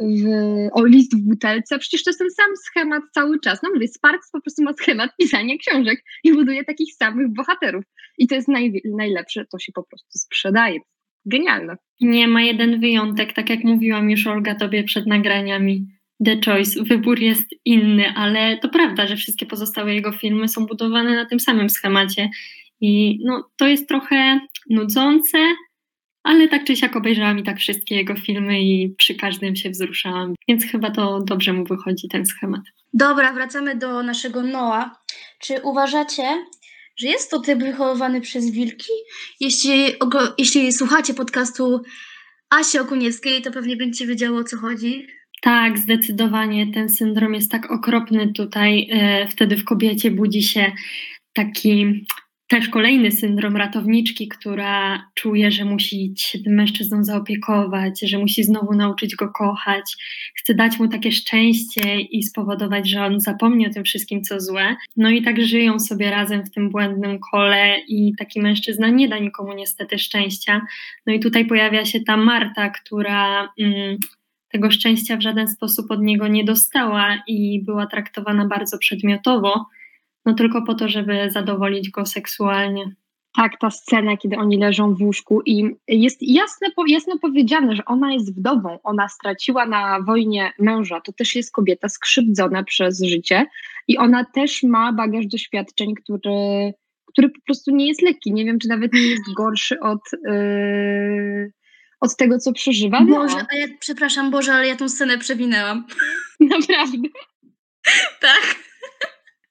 w, 0.00 0.26
o 0.72 0.84
list 0.84 1.16
w 1.16 1.20
butelce. 1.20 1.78
Przecież 1.78 2.04
to 2.04 2.10
jest 2.10 2.18
ten 2.18 2.30
sam 2.30 2.56
schemat 2.56 3.02
cały 3.14 3.40
czas. 3.40 3.62
No 3.62 3.70
mówię, 3.74 3.88
Sparks 3.88 4.30
po 4.30 4.40
prostu 4.40 4.62
ma 4.62 4.72
schemat 4.72 5.10
pisania 5.18 5.54
książek 5.58 6.04
i 6.24 6.32
buduje 6.32 6.64
takich 6.64 6.94
samych 6.94 7.28
bohaterów. 7.32 7.84
I 8.18 8.26
to 8.26 8.34
jest 8.34 8.48
naj, 8.48 8.82
najlepsze, 8.84 9.44
to 9.52 9.58
się 9.58 9.72
po 9.72 9.82
prostu 9.82 10.18
sprzedaje. 10.18 10.78
Genialne. 11.26 11.76
Nie 12.00 12.28
ma 12.28 12.42
jeden 12.42 12.80
wyjątek, 12.80 13.32
tak 13.32 13.50
jak 13.50 13.64
mówiłam 13.64 14.10
już 14.10 14.26
Olga 14.26 14.54
tobie 14.54 14.84
przed 14.84 15.06
nagraniami. 15.06 15.86
The 16.24 16.40
Choice, 16.44 16.84
wybór 16.84 17.20
jest 17.20 17.48
inny, 17.64 18.12
ale 18.16 18.58
to 18.58 18.68
prawda, 18.68 19.06
że 19.06 19.16
wszystkie 19.16 19.46
pozostałe 19.46 19.94
jego 19.94 20.12
filmy 20.12 20.48
są 20.48 20.66
budowane 20.66 21.14
na 21.16 21.26
tym 21.26 21.40
samym 21.40 21.70
schemacie. 21.70 22.30
I 22.80 23.18
no, 23.24 23.50
to 23.56 23.66
jest 23.66 23.88
trochę 23.88 24.40
nudzące, 24.70 25.38
ale 26.22 26.48
tak 26.48 26.64
czy 26.64 26.76
siak 26.76 26.96
obejrzałam 26.96 27.38
i 27.38 27.42
tak 27.42 27.58
wszystkie 27.58 27.94
jego 27.94 28.14
filmy 28.14 28.62
i 28.62 28.94
przy 28.98 29.14
każdym 29.14 29.56
się 29.56 29.70
wzruszałam, 29.70 30.34
więc 30.48 30.64
chyba 30.64 30.90
to 30.90 31.20
dobrze 31.20 31.52
mu 31.52 31.64
wychodzi 31.64 32.08
ten 32.08 32.26
schemat. 32.26 32.60
Dobra, 32.92 33.32
wracamy 33.32 33.76
do 33.76 34.02
naszego 34.02 34.42
Noa. 34.42 34.96
Czy 35.40 35.60
uważacie, 35.62 36.22
że 36.96 37.06
jest 37.06 37.30
to 37.30 37.40
typ 37.40 37.58
wychowywany 37.58 38.20
przez 38.20 38.50
wilki? 38.50 38.92
Jeśli, 39.40 39.84
jeśli 40.38 40.72
słuchacie 40.72 41.14
podcastu 41.14 41.82
Asi 42.50 42.78
Okuniewskiej, 42.78 43.42
to 43.42 43.50
pewnie 43.50 43.76
będziecie 43.76 44.06
wiedziały 44.06 44.38
o 44.38 44.44
co 44.44 44.56
chodzi. 44.56 45.06
Tak, 45.44 45.78
zdecydowanie 45.78 46.72
ten 46.72 46.88
syndrom 46.88 47.34
jest 47.34 47.50
tak 47.50 47.70
okropny 47.70 48.32
tutaj. 48.32 48.88
E, 48.92 49.28
wtedy 49.28 49.56
w 49.56 49.64
kobiecie 49.64 50.10
budzi 50.10 50.42
się 50.42 50.72
taki 51.32 52.04
też 52.48 52.68
kolejny 52.68 53.12
syndrom 53.12 53.56
ratowniczki, 53.56 54.28
która 54.28 55.04
czuje, 55.14 55.50
że 55.50 55.64
musi 55.64 56.14
się 56.18 56.38
tym 56.38 56.54
mężczyzną 56.54 57.04
zaopiekować, 57.04 58.00
że 58.00 58.18
musi 58.18 58.44
znowu 58.44 58.74
nauczyć 58.74 59.16
go 59.16 59.28
kochać, 59.28 59.96
chce 60.36 60.54
dać 60.54 60.78
mu 60.78 60.88
takie 60.88 61.12
szczęście 61.12 62.00
i 62.00 62.22
spowodować, 62.22 62.88
że 62.88 63.04
on 63.04 63.20
zapomni 63.20 63.66
o 63.66 63.70
tym 63.70 63.84
wszystkim, 63.84 64.22
co 64.22 64.40
złe. 64.40 64.76
No 64.96 65.10
i 65.10 65.22
tak 65.22 65.42
żyją 65.42 65.80
sobie 65.80 66.10
razem 66.10 66.44
w 66.44 66.50
tym 66.50 66.70
błędnym 66.70 67.18
kole 67.32 67.76
i 67.88 68.12
taki 68.18 68.40
mężczyzna 68.40 68.88
nie 68.88 69.08
da 69.08 69.18
nikomu 69.18 69.52
niestety 69.52 69.98
szczęścia. 69.98 70.60
No 71.06 71.12
i 71.12 71.20
tutaj 71.20 71.46
pojawia 71.46 71.84
się 71.84 72.00
ta 72.00 72.16
Marta, 72.16 72.70
która 72.70 73.48
mm, 73.58 73.96
tego 74.52 74.70
szczęścia 74.70 75.16
w 75.16 75.22
żaden 75.22 75.48
sposób 75.48 75.90
od 75.90 76.02
niego 76.02 76.28
nie 76.28 76.44
dostała 76.44 77.22
i 77.26 77.62
była 77.64 77.86
traktowana 77.86 78.46
bardzo 78.46 78.78
przedmiotowo 78.78 79.66
no 80.26 80.34
tylko 80.34 80.62
po 80.62 80.74
to, 80.74 80.88
żeby 80.88 81.30
zadowolić 81.30 81.90
go 81.90 82.06
seksualnie. 82.06 82.92
Tak, 83.36 83.52
ta 83.60 83.70
scena, 83.70 84.16
kiedy 84.16 84.36
oni 84.36 84.58
leżą 84.58 84.94
w 84.94 85.02
łóżku 85.02 85.42
i 85.46 85.76
jest 85.88 86.18
jasne, 86.20 86.68
jasno 86.88 87.18
powiedziane, 87.18 87.76
że 87.76 87.84
ona 87.84 88.12
jest 88.12 88.36
wdową, 88.36 88.78
ona 88.82 89.08
straciła 89.08 89.66
na 89.66 90.00
wojnie 90.00 90.52
męża, 90.58 91.00
to 91.00 91.12
też 91.12 91.34
jest 91.34 91.52
kobieta 91.52 91.88
skrzywdzona 91.88 92.64
przez 92.64 93.02
życie 93.02 93.46
i 93.88 93.98
ona 93.98 94.24
też 94.24 94.62
ma 94.62 94.92
bagaż 94.92 95.26
doświadczeń, 95.26 95.94
który, 95.94 96.72
który 97.06 97.28
po 97.28 97.40
prostu 97.46 97.70
nie 97.70 97.86
jest 97.86 98.02
lekki. 98.02 98.32
Nie 98.32 98.44
wiem, 98.44 98.58
czy 98.58 98.68
nawet 98.68 98.92
nie 98.92 99.06
jest 99.06 99.34
gorszy 99.36 99.80
od, 99.80 100.00
yy, 100.24 101.52
od 102.02 102.16
tego, 102.16 102.38
co 102.38 102.52
przeżywa. 102.52 103.00
No. 103.00 103.16
Boże, 103.16 103.46
a 103.52 103.56
ja, 103.56 103.66
przepraszam, 103.80 104.30
Boże, 104.30 104.52
ale 104.52 104.68
ja 104.68 104.76
tą 104.76 104.88
scenę 104.88 105.18
przewinęłam. 105.18 105.86
Naprawdę. 106.40 107.08
tak 108.20 108.56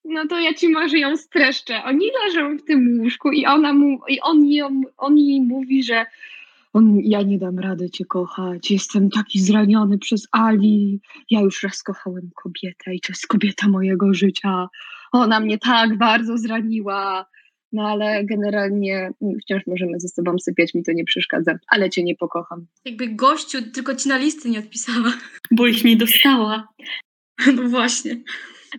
no 0.05 0.27
to 0.27 0.39
ja 0.39 0.53
ci 0.53 0.69
może 0.69 0.97
ją 0.97 1.17
streszczę. 1.17 1.83
Oni 1.83 2.05
leżą 2.25 2.57
w 2.57 2.63
tym 2.63 2.99
łóżku 2.99 3.31
i 3.31 3.45
ona 3.45 3.73
mu, 3.73 3.99
i 4.07 4.21
on, 4.21 4.45
ją, 4.45 4.81
on 4.97 5.17
jej 5.17 5.41
mówi, 5.41 5.83
że 5.83 6.05
on, 6.73 6.99
ja 7.03 7.21
nie 7.21 7.37
dam 7.37 7.59
rady 7.59 7.89
cię 7.89 8.05
kochać, 8.05 8.71
jestem 8.71 9.09
taki 9.09 9.39
zraniony 9.39 9.97
przez 9.97 10.27
Ali, 10.31 11.01
ja 11.29 11.41
już 11.41 11.63
raz 11.63 11.83
kochałem 11.83 12.29
kobietę 12.35 12.95
i 12.95 13.01
to 13.01 13.07
jest 13.09 13.27
kobieta 13.27 13.67
mojego 13.67 14.13
życia, 14.13 14.67
ona 15.11 15.39
mnie 15.39 15.57
tak 15.57 15.97
bardzo 15.97 16.37
zraniła, 16.37 17.25
no 17.71 17.87
ale 17.87 18.25
generalnie 18.25 19.11
wciąż 19.41 19.67
możemy 19.67 19.99
ze 19.99 20.07
sobą 20.07 20.39
sypiać, 20.39 20.73
mi 20.73 20.83
to 20.83 20.91
nie 20.91 21.03
przeszkadza, 21.03 21.59
ale 21.67 21.89
cię 21.89 22.03
nie 22.03 22.15
pokocham. 22.15 22.65
Jakby 22.85 23.07
gościu, 23.07 23.57
tylko 23.71 23.95
ci 23.95 24.09
na 24.09 24.17
listy 24.17 24.49
nie 24.49 24.59
odpisała. 24.59 25.13
Bo 25.51 25.67
ich 25.67 25.83
nie 25.83 25.97
dostała. 25.97 26.67
No 27.55 27.69
właśnie. 27.69 28.17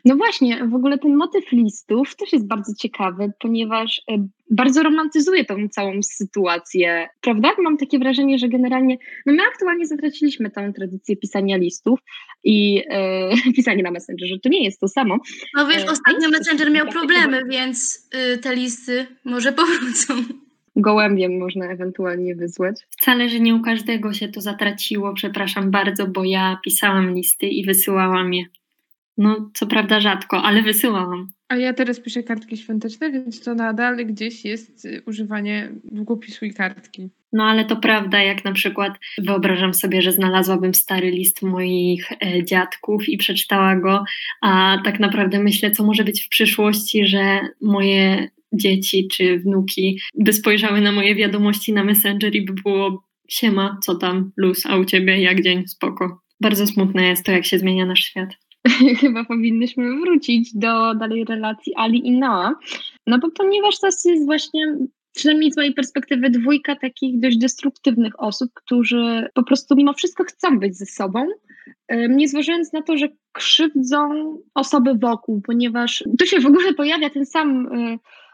No 0.04 0.16
właśnie, 0.16 0.64
w 0.66 0.74
ogóle 0.74 0.98
ten 0.98 1.16
motyw 1.16 1.52
listów 1.52 2.16
też 2.16 2.32
jest 2.32 2.46
bardzo 2.46 2.72
ciekawy, 2.74 3.32
ponieważ 3.38 4.02
e, 4.10 4.26
bardzo 4.50 4.82
romantyzuje 4.82 5.44
tą 5.44 5.68
całą 5.68 6.02
sytuację, 6.02 7.08
prawda? 7.20 7.50
Mam 7.58 7.76
takie 7.76 7.98
wrażenie, 7.98 8.38
że 8.38 8.48
generalnie 8.48 8.98
no 9.26 9.32
my 9.32 9.42
aktualnie 9.52 9.86
zatraciliśmy 9.86 10.50
tę 10.50 10.72
tradycję 10.76 11.16
pisania 11.16 11.56
listów 11.56 12.00
i 12.44 12.82
e, 12.90 13.30
pisania 13.56 13.82
na 13.82 13.90
Messengerze. 13.90 14.38
To 14.42 14.48
nie 14.48 14.64
jest 14.64 14.80
to 14.80 14.88
samo. 14.88 15.18
No 15.56 15.66
wiesz, 15.66 15.82
e, 15.82 15.90
ostatnio 15.90 16.28
Messenger 16.30 16.70
miał 16.70 16.86
problemy, 16.86 17.42
więc 17.50 18.08
y, 18.34 18.38
te 18.38 18.54
listy 18.56 19.06
może 19.24 19.52
powrócą. 19.62 20.14
Gołębiem 20.76 21.38
można 21.38 21.66
ewentualnie 21.66 22.34
wyzwać. 22.34 22.80
Wcale, 22.90 23.28
że 23.28 23.40
nie 23.40 23.54
u 23.54 23.62
każdego 23.62 24.12
się 24.12 24.28
to 24.28 24.40
zatraciło, 24.40 25.14
przepraszam 25.14 25.70
bardzo, 25.70 26.06
bo 26.06 26.24
ja 26.24 26.58
pisałam 26.64 27.14
listy 27.14 27.46
i 27.46 27.64
wysyłałam 27.64 28.34
je. 28.34 28.44
No, 29.18 29.50
co 29.54 29.66
prawda 29.66 30.00
rzadko, 30.00 30.42
ale 30.42 30.62
wysyłałam. 30.62 31.28
A 31.48 31.56
ja 31.56 31.72
teraz 31.72 32.00
piszę 32.00 32.22
kartki 32.22 32.56
świąteczne, 32.56 33.12
więc 33.12 33.40
to 33.40 33.54
nadal 33.54 33.96
gdzieś 34.06 34.44
jest 34.44 34.84
y, 34.84 35.02
używanie 35.06 35.72
długopisu 35.84 36.44
i 36.44 36.54
kartki. 36.54 37.10
No 37.32 37.44
ale 37.44 37.64
to 37.64 37.76
prawda, 37.76 38.22
jak 38.22 38.44
na 38.44 38.52
przykład 38.52 38.92
wyobrażam 39.18 39.74
sobie, 39.74 40.02
że 40.02 40.12
znalazłabym 40.12 40.74
stary 40.74 41.10
list 41.10 41.42
moich 41.42 42.12
e, 42.12 42.44
dziadków 42.44 43.08
i 43.08 43.16
przeczytała 43.16 43.76
go, 43.76 44.04
a 44.40 44.78
tak 44.84 45.00
naprawdę 45.00 45.42
myślę, 45.42 45.70
co 45.70 45.84
może 45.84 46.04
być 46.04 46.26
w 46.26 46.28
przyszłości, 46.28 47.06
że 47.06 47.40
moje 47.60 48.28
dzieci 48.52 49.08
czy 49.08 49.38
wnuki 49.38 50.00
by 50.14 50.32
spojrzały 50.32 50.80
na 50.80 50.92
moje 50.92 51.14
wiadomości 51.14 51.72
na 51.72 51.84
Messenger 51.84 52.34
i 52.34 52.44
by 52.44 52.52
było 52.52 53.04
siema, 53.28 53.78
co 53.82 53.94
tam, 53.94 54.32
luz, 54.36 54.66
a 54.66 54.76
u 54.76 54.84
ciebie 54.84 55.22
jak 55.22 55.42
dzień, 55.42 55.68
spoko. 55.68 56.20
Bardzo 56.40 56.66
smutne 56.66 57.06
jest 57.06 57.24
to, 57.24 57.32
jak 57.32 57.46
się 57.46 57.58
zmienia 57.58 57.86
nasz 57.86 58.00
świat. 58.00 58.41
chyba 59.00 59.24
powinnyśmy 59.24 60.00
wrócić 60.00 60.56
do 60.56 60.94
dalej 60.94 61.24
relacji 61.24 61.72
Ali 61.76 62.06
i 62.06 62.12
Noa. 62.12 62.54
No 63.06 63.18
bo 63.18 63.30
ponieważ 63.30 63.80
to 63.80 63.86
jest 63.86 64.24
właśnie 64.24 64.76
przynajmniej 65.14 65.52
z 65.52 65.56
mojej 65.56 65.74
perspektywy, 65.74 66.30
dwójka 66.30 66.76
takich 66.76 67.20
dość 67.20 67.38
destruktywnych 67.38 68.22
osób, 68.22 68.50
którzy 68.54 69.28
po 69.34 69.42
prostu 69.42 69.76
mimo 69.76 69.92
wszystko 69.92 70.24
chcą 70.24 70.58
być 70.58 70.76
ze 70.76 70.86
sobą, 70.86 71.26
nie 72.08 72.28
zważając 72.28 72.72
na 72.72 72.82
to, 72.82 72.96
że 72.96 73.08
krzywdzą 73.32 74.36
osoby 74.54 74.94
wokół, 74.94 75.40
ponieważ 75.46 76.04
tu 76.18 76.26
się 76.26 76.40
w 76.40 76.46
ogóle 76.46 76.74
pojawia 76.74 77.10
ten 77.10 77.26
sam 77.26 77.68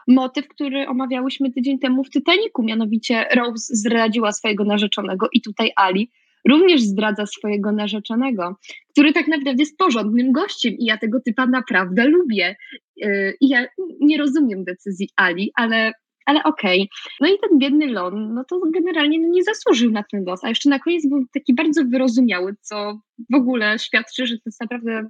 motyw, 0.07 0.47
który 0.47 0.87
omawiałyśmy 0.87 1.51
tydzień 1.51 1.79
temu 1.79 2.03
w 2.03 2.09
Titaniku, 2.09 2.63
mianowicie 2.63 3.25
Rose 3.35 3.75
zdradziła 3.75 4.31
swojego 4.31 4.63
narzeczonego 4.63 5.27
i 5.33 5.41
tutaj 5.41 5.71
Ali 5.75 6.11
również 6.47 6.81
zdradza 6.81 7.25
swojego 7.25 7.71
narzeczonego, 7.71 8.55
który 8.91 9.13
tak 9.13 9.27
naprawdę 9.27 9.55
jest 9.59 9.77
porządnym 9.77 10.31
gościem 10.31 10.73
i 10.73 10.85
ja 10.85 10.97
tego 10.97 11.19
typa 11.25 11.45
naprawdę 11.45 12.05
lubię. 12.05 12.55
Yy, 12.95 13.33
I 13.41 13.49
ja 13.49 13.65
nie 14.01 14.17
rozumiem 14.17 14.63
decyzji 14.63 15.09
Ali, 15.15 15.51
ale 15.55 15.91
ale 16.25 16.43
okej. 16.43 16.81
Okay. 16.81 16.87
No 17.21 17.27
i 17.27 17.39
ten 17.49 17.59
biedny 17.59 17.87
Lon, 17.87 18.33
no 18.33 18.43
to 18.43 18.59
generalnie 18.73 19.19
no 19.19 19.27
nie 19.27 19.43
zasłużył 19.43 19.91
na 19.91 20.03
ten 20.11 20.23
los, 20.25 20.43
a 20.43 20.49
jeszcze 20.49 20.69
na 20.69 20.79
koniec 20.79 21.09
był 21.09 21.25
taki 21.33 21.53
bardzo 21.55 21.85
wyrozumiały, 21.85 22.55
co 22.61 22.99
w 23.31 23.35
ogóle 23.35 23.79
świadczy, 23.79 24.27
że 24.27 24.35
to 24.35 24.43
jest 24.45 24.61
naprawdę 24.61 25.09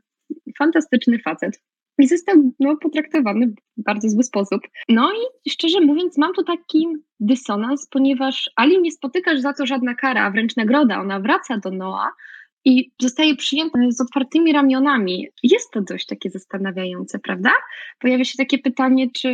fantastyczny 0.58 1.20
facet 1.20 1.62
i 2.00 2.08
został 2.08 2.36
no, 2.60 2.78
potraktowany 2.78 3.48
w 3.48 3.84
bardzo 3.84 4.10
zły 4.10 4.24
sposób. 4.24 4.62
No 4.90 5.12
i 5.46 5.50
szczerze 5.50 5.82
mówiąc, 5.82 6.18
mam 6.18 6.34
tu 6.34 6.44
taki 6.44 6.88
dysonans, 7.20 7.88
ponieważ 7.92 8.50
Ali 8.56 8.82
nie 8.82 8.92
spotykasz 8.92 9.40
za 9.40 9.54
to 9.54 9.66
żadna 9.66 9.96
kara, 9.96 10.26
a 10.26 10.32
wręcz 10.32 10.56
nagroda. 10.56 11.02
Ona 11.02 11.20
wraca 11.20 11.58
do 11.58 11.72
Noa 11.72 12.12
i 12.66 12.92
zostaje 13.02 13.36
przyjęta 13.36 13.80
z 13.90 14.02
otwartymi 14.02 14.54
ramionami. 14.54 15.28
Jest 15.44 15.72
to 15.72 15.82
dość 15.82 16.06
takie 16.06 16.30
zastanawiające, 16.30 17.20
prawda? 17.20 17.52
Pojawia 18.00 18.24
się 18.24 18.38
takie 18.38 18.58
pytanie, 18.58 19.12
czy, 19.12 19.32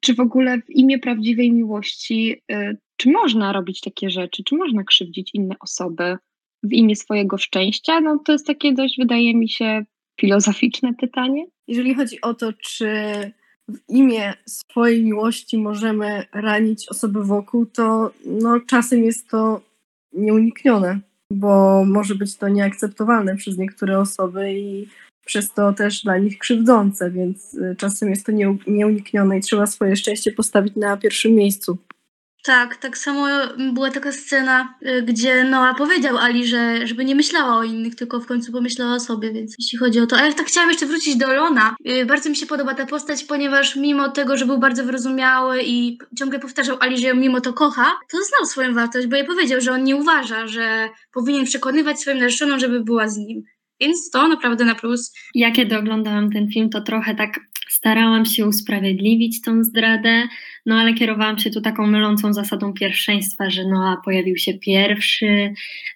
czy 0.00 0.14
w 0.14 0.20
ogóle 0.20 0.58
w 0.58 0.70
imię 0.70 0.98
prawdziwej 0.98 1.52
miłości, 1.52 2.42
y, 2.52 2.76
czy 2.96 3.10
można 3.10 3.52
robić 3.52 3.80
takie 3.80 4.10
rzeczy, 4.10 4.44
czy 4.44 4.56
można 4.56 4.84
krzywdzić 4.84 5.30
inne 5.34 5.54
osoby 5.60 6.16
w 6.62 6.72
imię 6.72 6.96
swojego 6.96 7.38
szczęścia? 7.38 8.00
No 8.00 8.18
to 8.24 8.32
jest 8.32 8.46
takie 8.46 8.72
dość, 8.72 8.98
wydaje 8.98 9.36
mi 9.36 9.48
się, 9.48 9.84
filozoficzne 10.20 10.94
pytanie. 10.94 11.46
Jeżeli 11.68 11.94
chodzi 11.94 12.20
o 12.20 12.34
to, 12.34 12.52
czy 12.52 12.88
w 13.68 13.78
imię 13.88 14.34
swojej 14.46 15.04
miłości 15.04 15.58
możemy 15.58 16.24
ranić 16.32 16.88
osoby 16.88 17.24
wokół, 17.24 17.66
to 17.66 18.10
no, 18.24 18.60
czasem 18.66 19.04
jest 19.04 19.28
to 19.28 19.60
nieuniknione, 20.12 21.00
bo 21.32 21.84
może 21.84 22.14
być 22.14 22.36
to 22.36 22.48
nieakceptowalne 22.48 23.36
przez 23.36 23.58
niektóre 23.58 23.98
osoby 23.98 24.52
i 24.52 24.88
przez 25.24 25.52
to 25.52 25.72
też 25.72 26.02
dla 26.02 26.18
nich 26.18 26.38
krzywdzące, 26.38 27.10
więc 27.10 27.54
y, 27.54 27.76
czasem 27.78 28.10
jest 28.10 28.26
to 28.26 28.32
nieuniknione 28.66 29.38
i 29.38 29.40
trzeba 29.40 29.66
swoje 29.66 29.96
szczęście 29.96 30.32
postawić 30.32 30.76
na 30.76 30.96
pierwszym 30.96 31.34
miejscu. 31.34 31.78
Tak, 32.48 32.76
tak 32.76 32.98
samo 32.98 33.26
była 33.72 33.90
taka 33.90 34.12
scena, 34.12 34.74
y, 34.82 35.02
gdzie 35.02 35.44
Noah 35.44 35.76
powiedział 35.76 36.18
Ali, 36.18 36.46
że 36.46 36.86
żeby 36.86 37.04
nie 37.04 37.14
myślała 37.14 37.56
o 37.56 37.62
innych, 37.62 37.94
tylko 37.94 38.20
w 38.20 38.26
końcu 38.26 38.52
pomyślała 38.52 38.94
o 38.94 39.00
sobie, 39.00 39.32
więc 39.32 39.54
jeśli 39.58 39.78
chodzi 39.78 40.00
o 40.00 40.06
to. 40.06 40.16
A 40.16 40.24
ja 40.24 40.32
tak 40.32 40.46
chciałam 40.46 40.70
jeszcze 40.70 40.86
wrócić 40.86 41.16
do 41.16 41.32
Lona. 41.32 41.76
Y, 41.88 42.06
bardzo 42.06 42.30
mi 42.30 42.36
się 42.36 42.46
podoba 42.46 42.74
ta 42.74 42.86
postać, 42.86 43.24
ponieważ 43.24 43.76
mimo 43.76 44.08
tego, 44.08 44.36
że 44.36 44.46
był 44.46 44.58
bardzo 44.58 44.84
wyrozumiały 44.84 45.62
i 45.64 45.98
ciągle 46.18 46.38
powtarzał 46.38 46.76
Ali, 46.80 46.98
że 46.98 47.08
ją 47.08 47.14
mimo 47.14 47.40
to 47.40 47.52
kocha, 47.52 47.98
to 48.10 48.18
znał 48.24 48.46
swoją 48.46 48.74
wartość, 48.74 49.06
bo 49.06 49.16
jej 49.16 49.26
powiedział, 49.26 49.60
że 49.60 49.72
on 49.72 49.84
nie 49.84 49.96
uważa, 49.96 50.46
że 50.46 50.88
powinien 51.12 51.44
przekonywać 51.44 52.00
swoim 52.00 52.18
narzeczoną, 52.18 52.58
żeby 52.58 52.80
była 52.80 53.08
z 53.08 53.16
nim. 53.16 53.42
Więc 53.80 54.10
to 54.10 54.28
naprawdę 54.28 54.64
na 54.64 54.74
plus. 54.74 55.12
Ja 55.34 55.50
kiedy 55.50 55.78
oglądałam 55.78 56.30
ten 56.30 56.50
film, 56.50 56.70
to 56.70 56.80
trochę 56.80 57.14
tak 57.14 57.40
starałam 57.68 58.24
się 58.24 58.46
usprawiedliwić 58.46 59.40
tą 59.40 59.64
zdradę, 59.64 60.22
no 60.66 60.74
ale 60.74 60.94
kierowałam 60.94 61.38
się 61.38 61.50
tu 61.50 61.60
taką 61.60 61.86
mylącą 61.86 62.32
zasadą 62.32 62.72
pierwszeństwa, 62.72 63.50
że 63.50 63.64
Noa 63.64 63.96
pojawił 64.04 64.36
się 64.36 64.54
pierwszy, 64.54 65.52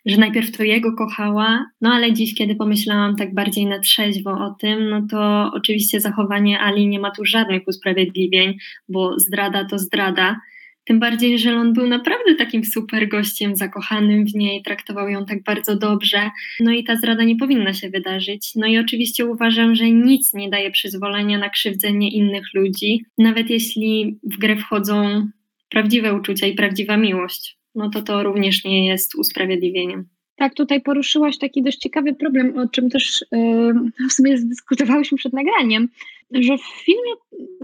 że 0.07 0.17
najpierw 0.17 0.57
to 0.57 0.63
jego 0.63 0.93
kochała, 0.97 1.67
no 1.81 1.91
ale 1.93 2.13
dziś, 2.13 2.35
kiedy 2.35 2.55
pomyślałam 2.55 3.17
tak 3.17 3.35
bardziej 3.35 3.67
na 3.67 3.79
trzeźwo 3.79 4.31
o 4.31 4.55
tym, 4.61 4.91
no 4.91 5.07
to 5.11 5.51
oczywiście 5.55 6.01
zachowanie 6.01 6.61
Ali 6.61 6.89
nie 6.89 7.01
ma 7.01 7.11
tu 7.11 7.25
żadnych 7.25 7.63
usprawiedliwień, 7.67 8.59
bo 8.89 9.19
zdrada 9.19 9.65
to 9.65 9.79
zdrada. 9.79 10.41
Tym 10.85 11.01
bardziej, 11.01 11.39
że 11.39 11.55
on 11.57 11.73
był 11.73 11.87
naprawdę 11.87 12.35
takim 12.35 12.65
super 12.65 13.09
gościem, 13.09 13.57
zakochanym 13.57 14.27
w 14.27 14.35
niej, 14.35 14.63
traktował 14.63 15.09
ją 15.09 15.25
tak 15.25 15.43
bardzo 15.43 15.77
dobrze. 15.77 16.31
No 16.61 16.73
i 16.73 16.85
ta 16.85 16.97
zdrada 16.97 17.25
nie 17.25 17.37
powinna 17.37 17.75
się 17.75 17.91
wydarzyć. 17.91 18.53
No 18.57 18.67
i 18.67 18.79
oczywiście 18.79 19.27
uważam, 19.27 19.75
że 19.75 19.91
nic 19.91 20.35
nie 20.35 20.51
daje 20.51 20.71
przyzwolenia 20.71 21.39
na 21.39 21.51
krzywdzenie 21.51 22.11
innych 22.11 22.55
ludzi, 22.55 23.05
nawet 23.19 23.51
jeśli 23.51 24.19
w 24.23 24.39
grę 24.39 24.57
wchodzą 24.57 25.27
prawdziwe 25.71 26.15
uczucia 26.15 26.47
i 26.47 26.55
prawdziwa 26.55 26.97
miłość. 26.97 27.59
No 27.75 27.91
to 27.91 28.03
to 28.03 28.23
również 28.23 28.65
nie 28.65 28.87
jest 28.87 29.15
usprawiedliwieniem. 29.15 30.09
Tak, 30.37 30.55
tutaj 30.55 30.81
poruszyłaś 30.81 31.39
taki 31.39 31.63
dość 31.63 31.79
ciekawy 31.79 32.15
problem, 32.15 32.59
o 32.59 32.69
czym 32.69 32.91
też 32.91 33.25
yy, 33.33 34.09
w 34.09 34.13
sumie 34.13 34.39
zdyskutowałyśmy 34.39 35.19
przed 35.19 35.33
nagraniem, 35.33 35.89
że 36.35 36.59
w 36.59 36.65
filmie 36.85 37.13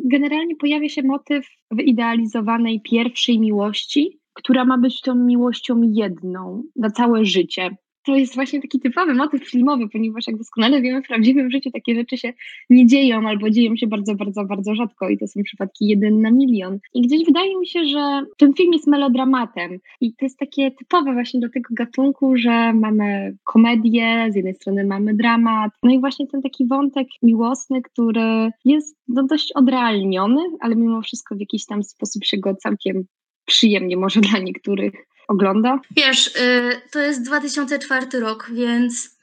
generalnie 0.04 0.56
pojawia 0.56 0.88
się 0.88 1.02
motyw 1.02 1.46
wyidealizowanej 1.70 2.80
pierwszej 2.80 3.40
miłości, 3.40 4.18
która 4.32 4.64
ma 4.64 4.78
być 4.78 5.00
tą 5.00 5.14
miłością 5.14 5.80
jedną 5.82 6.62
na 6.76 6.90
całe 6.90 7.24
życie 7.24 7.76
to 8.08 8.16
jest 8.16 8.34
właśnie 8.34 8.62
taki 8.62 8.80
typowy 8.80 9.14
motyw 9.14 9.50
filmowy, 9.50 9.88
ponieważ 9.88 10.26
jak 10.26 10.36
doskonale 10.36 10.82
wiemy, 10.82 11.02
w 11.02 11.06
prawdziwym 11.06 11.50
życiu 11.50 11.70
takie 11.70 11.94
rzeczy 11.94 12.18
się 12.18 12.32
nie 12.70 12.86
dzieją 12.86 13.28
albo 13.28 13.50
dzieją 13.50 13.76
się 13.76 13.86
bardzo, 13.86 14.14
bardzo, 14.14 14.44
bardzo 14.44 14.74
rzadko 14.74 15.08
i 15.08 15.18
to 15.18 15.26
są 15.26 15.42
przypadki 15.42 15.88
jeden 15.88 16.20
na 16.20 16.30
milion. 16.30 16.78
I 16.94 17.02
gdzieś 17.02 17.24
wydaje 17.24 17.58
mi 17.58 17.66
się, 17.66 17.84
że 17.84 18.22
ten 18.36 18.54
film 18.54 18.72
jest 18.72 18.86
melodramatem 18.86 19.78
i 20.00 20.14
to 20.14 20.24
jest 20.24 20.38
takie 20.38 20.70
typowe 20.70 21.12
właśnie 21.12 21.40
do 21.40 21.48
tego 21.48 21.68
gatunku, 21.70 22.36
że 22.36 22.72
mamy 22.72 23.36
komedię, 23.44 24.26
z 24.30 24.36
jednej 24.36 24.54
strony 24.54 24.84
mamy 24.84 25.14
dramat, 25.14 25.72
no 25.82 25.90
i 25.90 26.00
właśnie 26.00 26.26
ten 26.26 26.42
taki 26.42 26.66
wątek 26.66 27.08
miłosny, 27.22 27.82
który 27.82 28.50
jest 28.64 28.96
no, 29.08 29.22
dość 29.22 29.52
odrealniony, 29.52 30.42
ale 30.60 30.76
mimo 30.76 31.02
wszystko 31.02 31.36
w 31.36 31.40
jakiś 31.40 31.66
tam 31.66 31.82
sposób 31.82 32.24
się 32.24 32.38
go 32.38 32.54
całkiem 32.54 33.04
przyjemnie 33.44 33.96
może 33.96 34.20
dla 34.20 34.38
niektórych 34.38 34.94
ogląda? 35.28 35.80
Wiesz, 35.96 36.26
y, 36.26 36.80
to 36.90 36.98
jest 36.98 37.22
2004 37.22 38.20
rok, 38.20 38.50
więc 38.52 39.18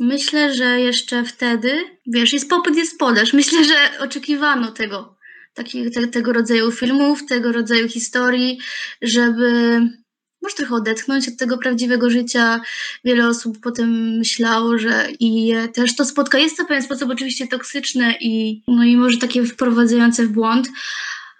myślę, 0.00 0.54
że 0.54 0.80
jeszcze 0.80 1.24
wtedy, 1.24 1.84
wiesz, 2.06 2.32
jest 2.32 2.50
popyt, 2.50 2.76
jest 2.76 2.98
podaż. 2.98 3.32
Myślę, 3.42 3.64
że 3.64 3.98
oczekiwano 4.00 4.72
tego, 4.72 5.16
takich, 5.54 5.94
te, 5.94 6.06
tego 6.06 6.32
rodzaju 6.32 6.72
filmów, 6.72 7.26
tego 7.26 7.52
rodzaju 7.52 7.88
historii, 7.88 8.58
żeby 9.02 9.80
może 10.42 10.54
trochę 10.56 10.74
odetchnąć 10.74 11.28
od 11.28 11.36
tego 11.36 11.58
prawdziwego 11.58 12.10
życia. 12.10 12.60
Wiele 13.04 13.28
osób 13.28 13.60
potem 13.60 14.18
myślało, 14.18 14.78
że 14.78 15.08
i 15.20 15.54
też 15.74 15.96
to 15.96 16.04
spotka. 16.04 16.38
Jest 16.38 16.56
to 16.56 16.64
w 16.64 16.66
pewien 16.66 16.82
sposób 16.82 17.10
oczywiście 17.10 17.46
toksyczne 17.46 18.14
i, 18.20 18.62
no 18.68 18.84
i 18.84 18.96
może 18.96 19.18
takie 19.18 19.44
wprowadzające 19.44 20.26
w 20.26 20.28
błąd, 20.28 20.68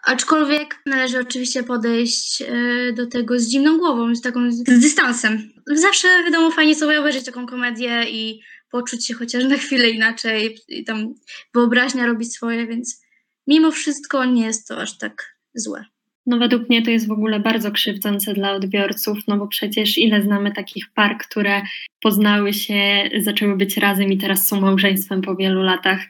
Aczkolwiek 0.02 0.82
należy 0.86 1.18
oczywiście 1.18 1.62
podejść 1.62 2.42
e, 2.42 2.92
do 2.92 3.06
tego 3.06 3.38
z 3.38 3.48
zimną 3.48 3.78
głową, 3.78 4.14
z 4.14 4.20
taką 4.20 4.52
z 4.52 4.62
dystansem. 4.62 5.50
Zawsze 5.66 6.08
wiadomo, 6.24 6.50
fajnie 6.50 6.74
sobie 6.74 7.00
obejrzeć 7.00 7.24
taką 7.24 7.46
komedię 7.46 8.04
i 8.10 8.40
poczuć 8.70 9.06
się 9.06 9.14
chociaż 9.14 9.44
na 9.44 9.56
chwilę 9.56 9.90
inaczej 9.90 10.58
i 10.68 10.84
tam 10.84 11.14
wyobraźnia 11.54 12.06
robić 12.06 12.34
swoje, 12.34 12.66
więc 12.66 13.02
mimo 13.46 13.70
wszystko 13.70 14.24
nie 14.24 14.44
jest 14.44 14.68
to 14.68 14.80
aż 14.80 14.98
tak 14.98 15.36
złe. 15.54 15.84
No 16.26 16.38
według 16.38 16.68
mnie 16.68 16.82
to 16.82 16.90
jest 16.90 17.08
w 17.08 17.12
ogóle 17.12 17.40
bardzo 17.40 17.70
krzywdzące 17.70 18.34
dla 18.34 18.52
odbiorców, 18.52 19.18
no 19.28 19.36
bo 19.36 19.48
przecież 19.48 19.98
ile 19.98 20.22
znamy 20.22 20.52
takich 20.52 20.92
par, 20.94 21.18
które 21.18 21.62
poznały 22.00 22.52
się, 22.52 23.10
zaczęły 23.20 23.56
być 23.56 23.76
razem 23.76 24.12
i 24.12 24.18
teraz 24.18 24.46
są 24.46 24.60
małżeństwem 24.60 25.22
po 25.22 25.36
wielu 25.36 25.62
latach. 25.62 26.00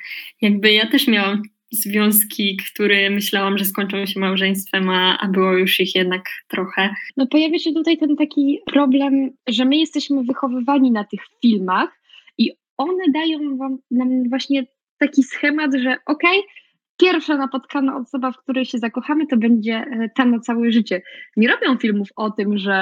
Jakby 0.40 0.72
ja 0.72 0.90
też 0.90 1.06
miałam 1.06 1.42
związki, 1.72 2.56
które 2.56 3.10
myślałam, 3.10 3.58
że 3.58 3.64
skończą 3.64 4.06
się 4.06 4.20
małżeństwem, 4.20 4.88
a, 4.88 5.18
a 5.18 5.28
było 5.28 5.52
już 5.52 5.80
ich 5.80 5.94
jednak 5.94 6.24
trochę. 6.48 6.94
No 7.16 7.26
pojawia 7.26 7.58
się 7.58 7.72
tutaj 7.72 7.98
ten 7.98 8.16
taki 8.16 8.58
problem, 8.66 9.30
że 9.48 9.64
my 9.64 9.76
jesteśmy 9.76 10.24
wychowywani 10.24 10.90
na 10.90 11.04
tych 11.04 11.20
filmach 11.42 12.00
i 12.38 12.50
one 12.76 13.04
dają 13.14 13.56
wam, 13.56 13.78
nam 13.90 14.28
właśnie 14.28 14.66
taki 14.98 15.22
schemat, 15.22 15.74
że 15.74 15.96
okej, 16.06 16.38
okay, 16.38 16.62
pierwsza 17.00 17.36
napotkana 17.36 17.96
osoba, 17.96 18.32
w 18.32 18.38
której 18.38 18.64
się 18.64 18.78
zakochamy, 18.78 19.26
to 19.26 19.36
będzie 19.36 19.74
e, 19.74 20.08
ta 20.16 20.24
na 20.24 20.40
całe 20.40 20.72
życie. 20.72 21.02
Nie 21.36 21.48
robią 21.48 21.78
filmów 21.78 22.08
o 22.16 22.30
tym, 22.30 22.58
że. 22.58 22.74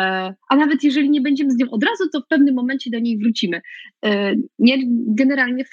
A 0.49 0.57
nawet 0.57 0.85
jeżeli 0.85 1.11
nie 1.11 1.21
będziemy 1.21 1.51
z 1.51 1.57
nią 1.57 1.71
od 1.71 1.85
razu, 1.85 2.05
to 2.13 2.21
w 2.21 2.27
pewnym 2.27 2.55
momencie 2.55 2.91
do 2.91 2.99
niej 2.99 3.19
wrócimy. 3.19 3.61
E, 4.05 4.35
nie, 4.59 4.77
generalnie 5.07 5.65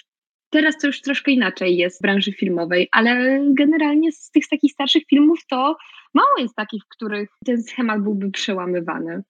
Teraz 0.49 0.77
to 0.77 0.87
już 0.87 1.01
troszkę 1.01 1.31
inaczej 1.31 1.77
jest 1.77 1.99
w 1.99 2.01
branży 2.01 2.31
filmowej, 2.31 2.87
ale 2.91 3.41
generalnie 3.49 4.11
z 4.11 4.31
tych 4.31 4.47
takich 4.47 4.71
starszych 4.71 5.03
filmów 5.09 5.39
to 5.49 5.77
mało 6.13 6.37
jest 6.39 6.55
takich, 6.55 6.83
w 6.83 6.89
których 6.89 7.29
ten 7.45 7.63
schemat 7.63 8.03
byłby 8.03 8.31
przełamywany. 8.31 9.23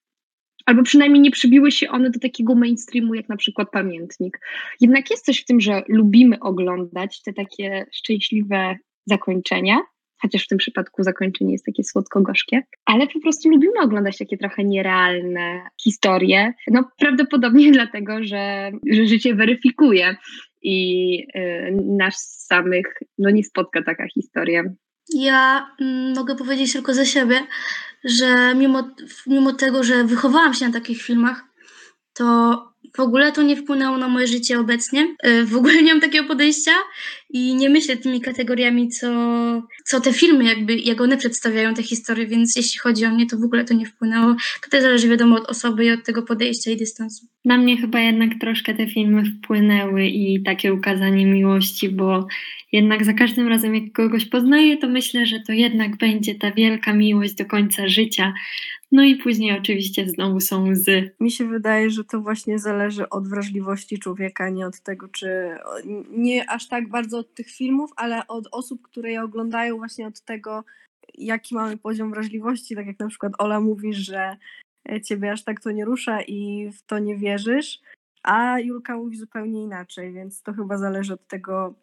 Albo 0.65 0.83
przynajmniej 0.83 1.21
nie 1.21 1.31
przybiły 1.31 1.71
się 1.71 1.89
one 1.89 2.09
do 2.09 2.19
takiego 2.19 2.55
mainstreamu, 2.55 3.13
jak 3.13 3.29
na 3.29 3.37
przykład 3.37 3.71
pamiętnik. 3.71 4.39
Jednak 4.81 5.11
jest 5.11 5.25
coś 5.25 5.41
w 5.41 5.45
tym, 5.45 5.61
że 5.61 5.83
lubimy 5.87 6.39
oglądać 6.39 7.21
te 7.21 7.33
takie 7.33 7.85
szczęśliwe 7.93 8.75
zakończenia, 9.05 9.77
chociaż 10.21 10.43
w 10.43 10.47
tym 10.47 10.57
przypadku 10.57 11.03
zakończenie 11.03 11.51
jest 11.51 11.65
takie 11.65 11.83
słodko-gorzkie, 11.83 12.61
ale 12.85 13.07
po 13.07 13.19
prostu 13.19 13.49
lubimy 13.49 13.79
oglądać 13.81 14.17
takie 14.17 14.37
trochę 14.37 14.63
nierealne 14.63 15.61
historie. 15.83 16.53
No 16.67 16.89
prawdopodobnie 16.99 17.71
dlatego, 17.77 18.23
że, 18.23 18.71
że 18.91 19.07
życie 19.07 19.35
weryfikuje 19.35 20.15
i 20.61 21.19
y, 21.35 21.77
nas 21.97 22.45
samych 22.49 22.85
no, 23.17 23.29
nie 23.29 23.43
spotka 23.43 23.83
taka 23.83 24.07
historia. 24.07 24.63
Ja 25.15 25.67
mm, 25.81 26.13
mogę 26.15 26.35
powiedzieć 26.35 26.73
tylko 26.73 26.93
za 26.93 27.05
siebie, 27.05 27.39
że 28.03 28.55
mimo, 28.55 28.89
mimo 29.27 29.53
tego, 29.53 29.83
że 29.83 30.03
wychowałam 30.03 30.53
się 30.53 30.65
na 30.65 30.73
takich 30.73 31.01
filmach, 31.01 31.43
to 32.13 32.57
w 32.95 32.99
ogóle 32.99 33.31
to 33.31 33.41
nie 33.41 33.55
wpłynęło 33.55 33.97
na 33.97 34.07
moje 34.07 34.27
życie 34.27 34.59
obecnie. 34.59 35.15
E, 35.23 35.43
w 35.43 35.55
ogóle 35.55 35.81
nie 35.83 35.93
mam 35.93 36.01
takiego 36.01 36.27
podejścia 36.27 36.71
i 37.29 37.55
nie 37.55 37.69
myślę 37.69 37.97
tymi 37.97 38.21
kategoriami, 38.21 38.89
co, 38.89 39.07
co 39.85 40.01
te 40.01 40.13
filmy, 40.13 40.43
jakby, 40.43 40.75
jak 40.75 41.01
one 41.01 41.17
przedstawiają 41.17 41.73
te 41.73 41.83
historie, 41.83 42.27
więc 42.27 42.55
jeśli 42.55 42.79
chodzi 42.79 43.05
o 43.05 43.09
mnie, 43.09 43.25
to 43.25 43.37
w 43.37 43.43
ogóle 43.43 43.65
to 43.65 43.73
nie 43.73 43.85
wpłynęło. 43.85 44.35
To 44.71 44.81
zależy 44.81 45.09
wiadomo 45.09 45.35
od 45.35 45.49
osoby 45.49 45.85
i 45.85 45.91
od 45.91 46.05
tego 46.05 46.23
podejścia 46.23 46.71
i 46.71 46.77
dystansu. 46.77 47.25
Na 47.45 47.57
mnie 47.57 47.77
chyba 47.77 47.99
jednak 47.99 48.29
troszkę 48.39 48.73
te 48.73 48.87
filmy 48.87 49.23
wpłynęły 49.25 50.05
i 50.05 50.43
takie 50.43 50.73
ukazanie 50.73 51.25
miłości, 51.25 51.89
bo 51.89 52.27
jednak 52.71 53.05
za 53.05 53.13
każdym 53.13 53.47
razem, 53.47 53.75
jak 53.75 53.93
kogoś 53.93 54.25
poznaję, 54.25 54.77
to 54.77 54.87
myślę, 54.87 55.25
że 55.25 55.39
to 55.39 55.53
jednak 55.53 55.97
będzie 55.97 56.35
ta 56.35 56.51
wielka 56.51 56.93
miłość 56.93 57.33
do 57.33 57.45
końca 57.45 57.87
życia. 57.87 58.33
No 58.91 59.03
i 59.03 59.15
później 59.15 59.59
oczywiście 59.59 60.09
znowu 60.09 60.39
są 60.39 60.69
łzy. 60.69 61.15
Mi 61.19 61.31
się 61.31 61.47
wydaje, 61.47 61.89
że 61.89 62.03
to 62.03 62.21
właśnie 62.21 62.59
zależy 62.59 63.09
od 63.09 63.27
wrażliwości 63.27 63.99
człowieka, 63.99 64.49
nie 64.49 64.67
od 64.67 64.81
tego, 64.81 65.07
czy 65.07 65.57
nie 66.09 66.49
aż 66.49 66.67
tak 66.67 66.89
bardzo 66.89 67.17
od 67.17 67.33
tych 67.33 67.47
filmów, 67.47 67.91
ale 67.95 68.27
od 68.27 68.47
osób, 68.51 68.81
które 68.81 69.11
je 69.11 69.23
oglądają, 69.23 69.77
właśnie 69.77 70.07
od 70.07 70.21
tego, 70.21 70.63
jaki 71.13 71.55
mamy 71.55 71.77
poziom 71.77 72.11
wrażliwości. 72.11 72.75
Tak 72.75 72.87
jak 72.87 72.99
na 72.99 73.07
przykład 73.07 73.33
Ola 73.37 73.59
mówi, 73.59 73.93
że 73.93 74.37
ciebie 75.03 75.31
aż 75.31 75.43
tak 75.43 75.61
to 75.61 75.71
nie 75.71 75.85
rusza 75.85 76.21
i 76.21 76.71
w 76.71 76.81
to 76.81 76.99
nie 76.99 77.17
wierzysz, 77.17 77.81
a 78.23 78.59
Julka 78.59 78.97
mówi 78.97 79.17
zupełnie 79.17 79.63
inaczej, 79.63 80.13
więc 80.13 80.41
to 80.41 80.53
chyba 80.53 80.77
zależy 80.77 81.13
od 81.13 81.27
tego, 81.27 81.75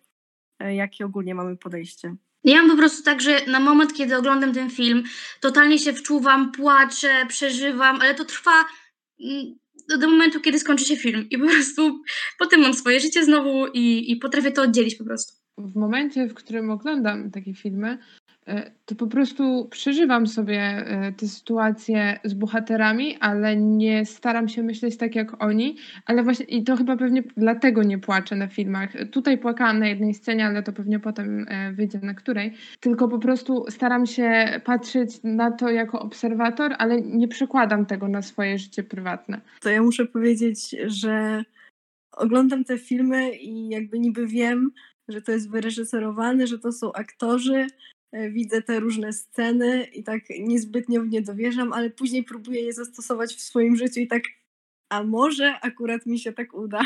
jakie 0.61 1.07
ogólnie 1.07 1.35
mamy 1.35 1.57
podejście. 1.57 2.17
Ja 2.45 2.57
mam 2.63 2.71
po 2.71 2.77
prostu 2.77 3.03
tak, 3.03 3.21
że 3.21 3.47
na 3.47 3.61
moment, 3.61 3.95
kiedy 3.95 4.17
oglądam 4.17 4.53
ten 4.53 4.71
film, 4.71 5.03
totalnie 5.41 5.79
się 5.79 5.93
wczuwam, 5.93 6.53
płaczę, 6.53 7.27
przeżywam, 7.29 8.01
ale 8.01 8.15
to 8.15 8.25
trwa 8.25 8.65
mm, 9.21 9.55
do, 10.01 10.11
momentu, 10.11 10.41
kiedy 10.41 10.59
skończy 10.59 10.85
się 10.85 10.97
film. 10.97 11.27
I 11.31 11.39
po 11.39 11.47
prostu 11.47 12.03
potem 12.39 12.61
mam 12.61 12.75
swoje 12.75 13.01
życie 13.01 13.25
znowu 13.25 13.67
i, 13.67 14.13
i 14.13 14.17
potrafię 14.17 14.53
to 14.53 14.63
oddzielić 14.63 14.95
po 14.95 15.05
prostu. 15.05 15.35
W 15.59 15.77
momencie, 15.77 16.27
w 16.27 16.35
którym 16.35 16.71
oglądam 16.71 17.31
takie 17.31 17.55
filmy, 17.55 17.99
to 18.87 18.95
po 18.95 19.07
prostu 19.07 19.69
przeżywam 19.71 20.27
sobie 20.27 20.61
e, 20.61 21.13
te 21.13 21.29
sytuacje 21.29 22.21
z 22.25 22.35
bohaterami, 22.35 23.17
ale 23.21 23.57
nie 23.57 24.07
staram 24.07 24.49
się 24.49 24.63
myśleć 24.63 24.97
tak 24.97 25.15
jak 25.15 25.43
oni, 25.43 25.77
ale 26.07 26.23
właśnie 26.23 26.47
i 26.47 26.65
to 26.65 26.77
chyba 26.77 26.97
pewnie 26.97 27.23
dlatego 27.37 27.83
nie 27.83 27.99
płaczę 27.99 28.37
na 28.37 28.49
filmach. 28.49 28.91
Tutaj 29.11 29.39
płakałam 29.39 29.79
na 29.79 29.89
jednej 29.89 30.15
scenie, 30.15 30.47
ale 30.47 30.63
to 30.63 30.73
pewnie 30.73 31.01
potem 31.01 31.47
e, 31.49 31.73
wyjdzie 31.73 31.99
na 32.03 32.15
której. 32.15 32.55
Tylko 32.81 33.09
po 33.09 33.19
prostu 33.19 33.65
staram 33.69 34.07
się 34.07 34.61
patrzeć 34.65 35.21
na 35.23 35.51
to 35.51 35.71
jako 35.71 36.01
obserwator, 36.01 36.75
ale 36.79 37.01
nie 37.01 37.29
przekładam 37.29 37.87
tego 37.87 38.09
na 38.09 38.23
swoje 38.23 38.59
życie 38.59 38.83
prywatne. 38.83 39.41
To 39.61 39.71
ja 39.71 39.83
muszę 39.83 40.07
powiedzieć, 40.07 40.77
że 40.87 41.45
oglądam 42.13 42.65
te 42.65 42.79
filmy 42.79 43.37
i 43.37 43.69
jakby 43.69 43.99
niby 43.99 44.27
wiem, 44.27 44.71
że 45.09 45.23
to 45.23 45.33
jest 45.33 45.51
wyreżyserowane, 45.51 46.47
że 46.47 46.59
to 46.59 46.73
są 46.73 46.93
aktorzy, 46.93 47.67
E, 47.67 47.94
widzę 48.31 48.63
te 48.63 48.81
różne 48.81 49.13
sceny 49.13 49.85
i 49.85 50.05
tak 50.05 50.23
niezbytnio 50.41 51.03
w 51.03 51.09
nie 51.09 51.23
dowierzam, 51.23 51.73
ale 51.73 51.91
później 51.91 52.25
próbuję 52.25 52.61
je 52.61 52.73
zastosować 52.73 53.35
w 53.35 53.41
swoim 53.41 53.77
życiu 53.77 54.01
i 54.01 54.07
tak, 54.07 54.23
a 54.89 55.03
może 55.03 55.61
akurat 55.61 56.07
mi 56.07 56.19
się 56.19 56.33
tak 56.33 56.55
uda. 56.55 56.81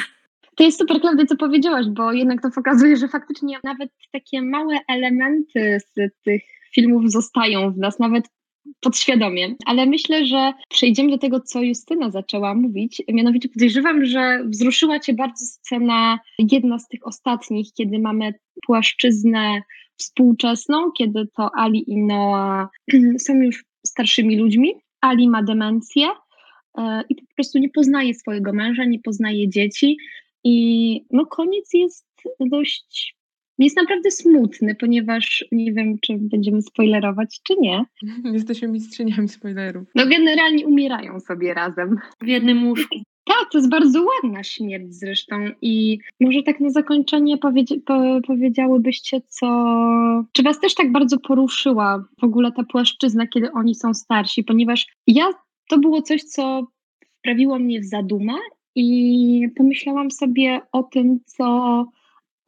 To 0.55 0.65
jest 0.65 0.79
super, 0.79 1.01
Klaudia, 1.01 1.27
co 1.27 1.37
powiedziałaś, 1.37 1.87
bo 1.87 2.13
jednak 2.13 2.43
to 2.43 2.51
pokazuje, 2.51 2.97
że 2.97 3.09
faktycznie 3.09 3.59
nawet 3.65 3.91
takie 4.13 4.43
małe 4.43 4.79
elementy 4.89 5.79
z 5.81 6.11
tych 6.25 6.43
filmów 6.75 7.11
zostają 7.13 7.73
w 7.73 7.79
nas, 7.79 7.99
nawet 7.99 8.25
podświadomie, 8.81 9.55
ale 9.67 9.87
myślę, 9.87 10.27
że 10.27 10.53
przejdziemy 10.69 11.11
do 11.11 11.19
tego, 11.19 11.41
co 11.41 11.63
Justyna 11.63 12.11
zaczęła 12.11 12.55
mówić. 12.55 13.03
Mianowicie 13.09 13.49
podejrzewam, 13.49 14.05
że 14.05 14.45
wzruszyła 14.45 15.01
Cię 15.01 15.15
bardzo 15.15 15.47
scena, 15.47 16.19
jedna 16.39 16.79
z 16.79 16.89
tych 16.89 17.07
ostatnich, 17.07 17.73
kiedy 17.73 17.99
mamy 17.99 18.35
płaszczyznę 18.67 19.63
współczesną, 19.99 20.93
kiedy 20.99 21.27
to 21.37 21.51
Ali 21.55 21.91
i 21.91 21.97
Noah 21.97 22.69
są 23.27 23.35
już 23.35 23.65
starszymi 23.87 24.37
ludźmi. 24.37 24.75
Ali 25.01 25.29
ma 25.29 25.43
demencję 25.43 26.07
e, 26.79 27.03
i 27.09 27.15
po 27.15 27.35
prostu 27.37 27.59
nie 27.59 27.69
poznaje 27.69 28.15
swojego 28.15 28.53
męża, 28.53 28.85
nie 28.85 29.01
poznaje 29.01 29.49
dzieci. 29.49 29.97
I 30.45 31.07
no 31.11 31.27
koniec 31.27 31.75
jest 31.75 32.07
dość 32.41 33.19
jest 33.59 33.77
naprawdę 33.77 34.11
smutny, 34.11 34.75
ponieważ 34.75 35.45
nie 35.53 35.73
wiem, 35.73 35.99
czy 36.01 36.13
będziemy 36.19 36.63
spoilerować, 36.63 37.41
czy 37.43 37.55
nie. 37.61 37.85
Jesteśmy 38.33 38.69
mistrzyniami 38.69 39.29
spoilerów. 39.29 39.89
No 39.95 40.07
generalnie 40.07 40.67
umierają 40.67 41.21
sobie 41.21 41.55
razem. 41.55 41.97
W 42.23 42.27
jednym 42.27 42.69
łóżku. 42.69 42.99
Tak, 43.29 43.49
to 43.53 43.59
jest 43.59 43.71
bardzo 43.71 44.05
ładna 44.05 44.43
śmierć 44.43 44.95
zresztą 44.95 45.37
i 45.63 45.99
może 46.21 46.43
tak 46.43 46.61
na 46.61 46.71
zakończenie 46.71 47.39
powiedzi 47.39 47.85
po 47.87 48.21
powiedziałybyście, 48.27 49.21
co... 49.29 49.47
Czy 50.33 50.43
was 50.43 50.61
też 50.61 50.75
tak 50.75 50.93
bardzo 50.93 51.19
poruszyła 51.19 52.05
w 52.21 52.25
ogóle 52.25 52.53
ta 52.53 52.65
płaszczyzna, 52.65 53.27
kiedy 53.27 53.53
oni 53.53 53.75
są 53.75 53.95
starsi, 53.95 54.45
ponieważ 54.45 54.87
ja, 55.07 55.25
to 55.69 55.79
było 55.79 56.03
coś, 56.03 56.23
co 56.23 56.67
wprawiło 57.19 57.59
mnie 57.59 57.81
w 57.81 57.85
zadumę 57.85 58.33
i 58.75 59.49
pomyślałam 59.57 60.11
sobie 60.11 60.61
o 60.73 60.83
tym, 60.83 61.21
co 61.27 61.85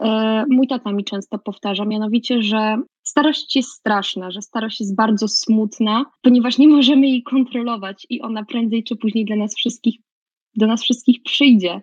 E, 0.01 0.45
mój 0.49 0.67
tata 0.67 0.93
mi 0.93 1.05
często 1.05 1.39
powtarza, 1.39 1.85
mianowicie, 1.85 2.43
że 2.43 2.83
starość 3.03 3.57
jest 3.57 3.71
straszna, 3.71 4.31
że 4.31 4.43
starość 4.43 4.81
jest 4.81 4.95
bardzo 4.95 5.29
smutna, 5.29 6.05
ponieważ 6.23 6.59
nie 6.59 6.69
możemy 6.69 7.07
jej 7.07 7.23
kontrolować 7.23 8.07
i 8.11 8.21
ona 8.21 8.45
prędzej 8.45 8.85
czy 8.85 8.97
później 8.97 9.25
dla 9.25 9.37
nas 9.37 9.55
wszystkich, 9.55 10.01
do 10.57 10.67
nas 10.67 10.83
wszystkich 10.83 11.23
przyjdzie. 11.23 11.81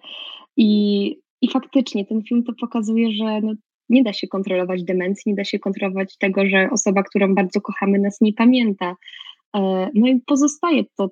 I, 0.58 1.10
i 1.41 1.49
faktycznie 1.49 2.06
ten 2.06 2.23
film 2.23 2.43
to 2.43 2.53
pokazuje, 2.60 3.12
że 3.12 3.41
no, 3.41 3.53
nie 3.89 4.03
da 4.03 4.13
się 4.13 4.27
kontrolować 4.27 4.84
demencji, 4.84 5.23
nie 5.25 5.36
da 5.36 5.43
się 5.43 5.60
kontrolować 5.60 6.17
tego, 6.17 6.45
że 6.45 6.69
osoba, 6.71 7.03
którą 7.03 7.36
bardzo 7.36 7.62
kochamy, 7.62 7.99
nas 7.99 8.21
nie 8.21 8.34
pamięta. 8.34 8.95
E, 9.56 9.89
no 9.95 10.08
i 10.08 10.21
pozostaje 10.25 10.84
to 10.97 11.10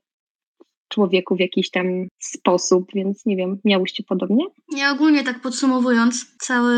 człowieku 0.90 1.36
w 1.36 1.40
jakiś 1.40 1.70
tam 1.70 1.86
sposób, 2.20 2.86
więc 2.96 3.26
nie 3.26 3.36
wiem, 3.36 3.58
miałyście 3.66 4.04
podobnie? 4.04 4.46
Ja 4.78 4.92
ogólnie 4.92 5.24
tak 5.24 5.42
podsumowując 5.42 6.38
cały 6.38 6.76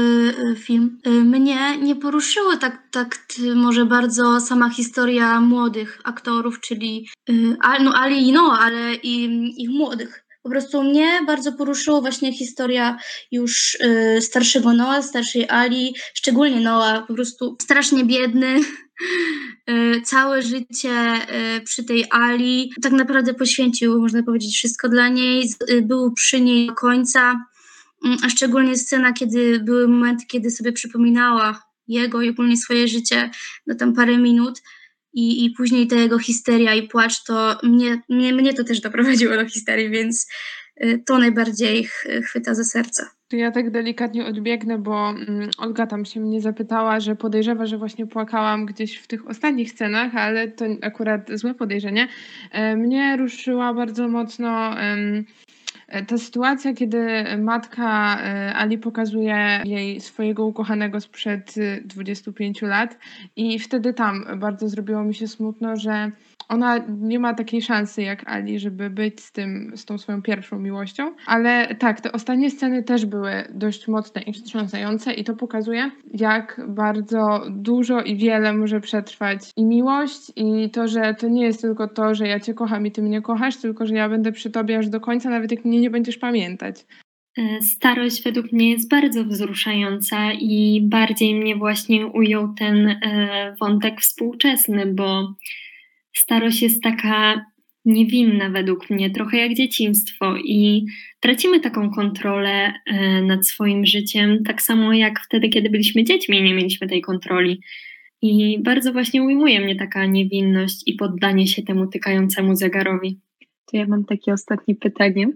y, 0.51 0.55
film, 0.55 0.99
y, 1.07 1.09
mnie 1.09 1.77
nie 1.77 1.95
poruszyło 1.95 2.57
tak, 2.57 2.87
tak 2.91 3.17
może 3.55 3.85
bardzo 3.85 4.41
sama 4.41 4.69
historia 4.69 5.41
młodych 5.41 6.01
aktorów, 6.03 6.59
czyli 6.59 7.07
y, 7.29 7.57
no 7.59 7.91
Ali 7.93 8.27
i 8.27 8.31
Noah, 8.31 8.61
ale 8.61 8.95
i 8.95 9.23
ich 9.63 9.69
młodych. 9.69 10.26
Po 10.47 10.51
prostu 10.51 10.83
mnie 10.83 11.21
bardzo 11.25 11.53
poruszyło 11.53 12.01
właśnie 12.01 12.33
historia 12.33 12.97
już 13.31 13.77
starszego 14.21 14.73
Noah, 14.73 15.05
starszej 15.05 15.49
Ali, 15.49 15.95
szczególnie 16.13 16.59
Noah, 16.59 17.07
po 17.07 17.13
prostu 17.13 17.57
strasznie 17.61 18.05
biedny, 18.05 18.59
Y, 19.69 20.01
całe 20.01 20.41
życie 20.41 21.13
y, 21.57 21.61
przy 21.61 21.83
tej 21.83 22.05
Ali. 22.09 22.71
Tak 22.81 22.91
naprawdę 22.91 23.33
poświęcił, 23.33 24.01
można 24.01 24.23
powiedzieć, 24.23 24.55
wszystko 24.55 24.89
dla 24.89 25.07
niej. 25.07 25.49
Y, 25.69 25.81
był 25.81 26.13
przy 26.13 26.41
niej 26.41 26.67
do 26.67 26.73
końca. 26.73 27.45
Mm, 28.05 28.17
a 28.23 28.29
szczególnie 28.29 28.77
scena, 28.77 29.13
kiedy 29.13 29.59
były 29.59 29.87
momenty, 29.87 30.25
kiedy 30.25 30.51
sobie 30.51 30.71
przypominała 30.71 31.63
jego 31.87 32.21
i 32.21 32.29
ogólnie 32.29 32.57
swoje 32.57 32.87
życie, 32.87 33.31
no 33.67 33.75
tam 33.75 33.93
parę 33.93 34.17
minut. 34.17 34.61
I, 35.17 35.45
i 35.45 35.51
później 35.51 35.87
ta 35.87 35.95
jego 35.95 36.19
histeria 36.19 36.73
i 36.73 36.87
płacz, 36.87 37.23
to 37.23 37.57
mnie, 37.63 38.01
mnie, 38.09 38.33
mnie 38.33 38.53
to 38.53 38.63
też 38.63 38.81
doprowadziło 38.81 39.35
do 39.35 39.45
histerii, 39.45 39.89
więc 39.89 40.27
to 41.05 41.17
najbardziej 41.19 41.87
chwyta 42.23 42.53
za 42.53 42.63
serce. 42.63 43.07
Ja 43.31 43.51
tak 43.51 43.71
delikatnie 43.71 44.25
odbiegnę, 44.25 44.77
bo 44.77 45.09
mm, 45.09 45.49
Olga 45.57 45.87
tam 45.87 46.05
się 46.05 46.19
mnie 46.19 46.41
zapytała, 46.41 46.99
że 46.99 47.15
podejrzewa, 47.15 47.65
że 47.65 47.77
właśnie 47.77 48.07
płakałam 48.07 48.65
gdzieś 48.65 48.97
w 48.97 49.07
tych 49.07 49.27
ostatnich 49.27 49.71
scenach, 49.71 50.15
ale 50.15 50.47
to 50.47 50.65
akurat 50.81 51.29
złe 51.33 51.53
podejrzenie. 51.53 52.07
E, 52.51 52.75
mnie 52.75 53.17
ruszyła 53.17 53.73
bardzo 53.73 54.07
mocno 54.07 54.81
ta 56.07 56.17
sytuacja, 56.17 56.73
kiedy 56.73 57.23
matka 57.37 58.17
e, 58.21 58.53
Ali 58.55 58.77
pokazuje 58.77 59.61
jej 59.65 60.01
swojego 60.01 60.45
ukochanego 60.45 61.01
sprzed 61.01 61.55
25 61.85 62.61
lat 62.61 62.97
i 63.35 63.59
wtedy 63.59 63.93
tam 63.93 64.25
bardzo 64.39 64.69
zrobiło 64.69 65.03
mi 65.03 65.15
się 65.15 65.27
smutno, 65.27 65.75
że 65.75 66.11
ona 66.49 66.85
nie 66.87 67.19
ma 67.19 67.33
takiej 67.33 67.61
szansy 67.61 68.01
jak 68.01 68.29
Ali, 68.29 68.59
żeby 68.59 68.89
być 68.89 69.21
z 69.21 69.31
tym, 69.31 69.71
z 69.75 69.85
tą 69.85 69.97
swoją 69.97 70.21
pierwszą 70.21 70.59
miłością, 70.59 71.15
ale 71.25 71.75
tak, 71.75 72.01
te 72.01 72.11
ostatnie 72.11 72.51
sceny 72.51 72.83
też 72.83 73.05
były 73.05 73.31
dość 73.49 73.87
mocne 73.87 74.21
i 74.21 74.33
wstrząsające 74.33 75.13
i 75.13 75.23
to 75.23 75.35
pokazuje, 75.35 75.91
jak 76.13 76.61
bardzo 76.67 77.41
dużo 77.49 78.01
i 78.01 78.15
wiele 78.15 78.53
może 78.53 78.81
przetrwać 78.81 79.39
i 79.55 79.65
miłość 79.65 80.31
i 80.35 80.69
to, 80.69 80.87
że 80.87 81.15
to 81.19 81.27
nie 81.27 81.43
jest 81.43 81.61
tylko 81.61 81.87
to, 81.87 82.15
że 82.15 82.27
ja 82.27 82.39
cię 82.39 82.53
kocham 82.53 82.85
i 82.85 82.91
ty 82.91 83.01
mnie 83.01 83.21
kochasz, 83.21 83.57
tylko 83.57 83.85
że 83.85 83.95
ja 83.95 84.09
będę 84.09 84.31
przy 84.31 84.51
tobie 84.51 84.77
aż 84.77 84.89
do 84.89 84.99
końca, 84.99 85.29
nawet 85.29 85.51
jak 85.51 85.65
mnie 85.65 85.79
nie 85.79 85.89
będziesz 85.89 86.17
pamiętać. 86.17 86.85
E, 87.37 87.61
starość 87.61 88.23
według 88.23 88.51
mnie 88.51 88.71
jest 88.71 88.89
bardzo 88.89 89.23
wzruszająca 89.23 90.31
i 90.33 90.81
bardziej 90.83 91.35
mnie 91.35 91.55
właśnie 91.55 92.07
ujął 92.07 92.53
ten 92.53 92.87
e, 92.87 93.55
wątek 93.59 94.01
współczesny, 94.01 94.85
bo 94.85 95.33
starość 96.17 96.61
jest 96.61 96.83
taka 96.83 97.45
niewinna 97.85 98.49
według 98.49 98.89
mnie, 98.89 99.09
trochę 99.09 99.37
jak 99.37 99.53
dzieciństwo 99.53 100.37
i 100.37 100.85
tracimy 101.19 101.59
taką 101.59 101.91
kontrolę 101.91 102.73
e, 102.85 103.21
nad 103.21 103.47
swoim 103.47 103.85
życiem, 103.85 104.43
tak 104.43 104.61
samo 104.61 104.93
jak 104.93 105.19
wtedy, 105.19 105.49
kiedy 105.49 105.69
byliśmy 105.69 106.03
dziećmi 106.03 106.37
i 106.37 106.43
nie 106.43 106.53
mieliśmy 106.53 106.87
tej 106.87 107.01
kontroli. 107.01 107.61
I 108.21 108.59
bardzo 108.63 108.93
właśnie 108.93 109.23
ujmuje 109.23 109.61
mnie 109.61 109.75
taka 109.75 110.05
niewinność 110.05 110.83
i 110.85 110.93
poddanie 110.93 111.47
się 111.47 111.61
temu 111.63 111.87
tykającemu 111.87 112.55
zegarowi. 112.55 113.19
To 113.65 113.77
ja 113.77 113.85
mam 113.87 114.05
takie 114.05 114.33
ostatnie 114.33 114.75
pytanie. 114.75 115.27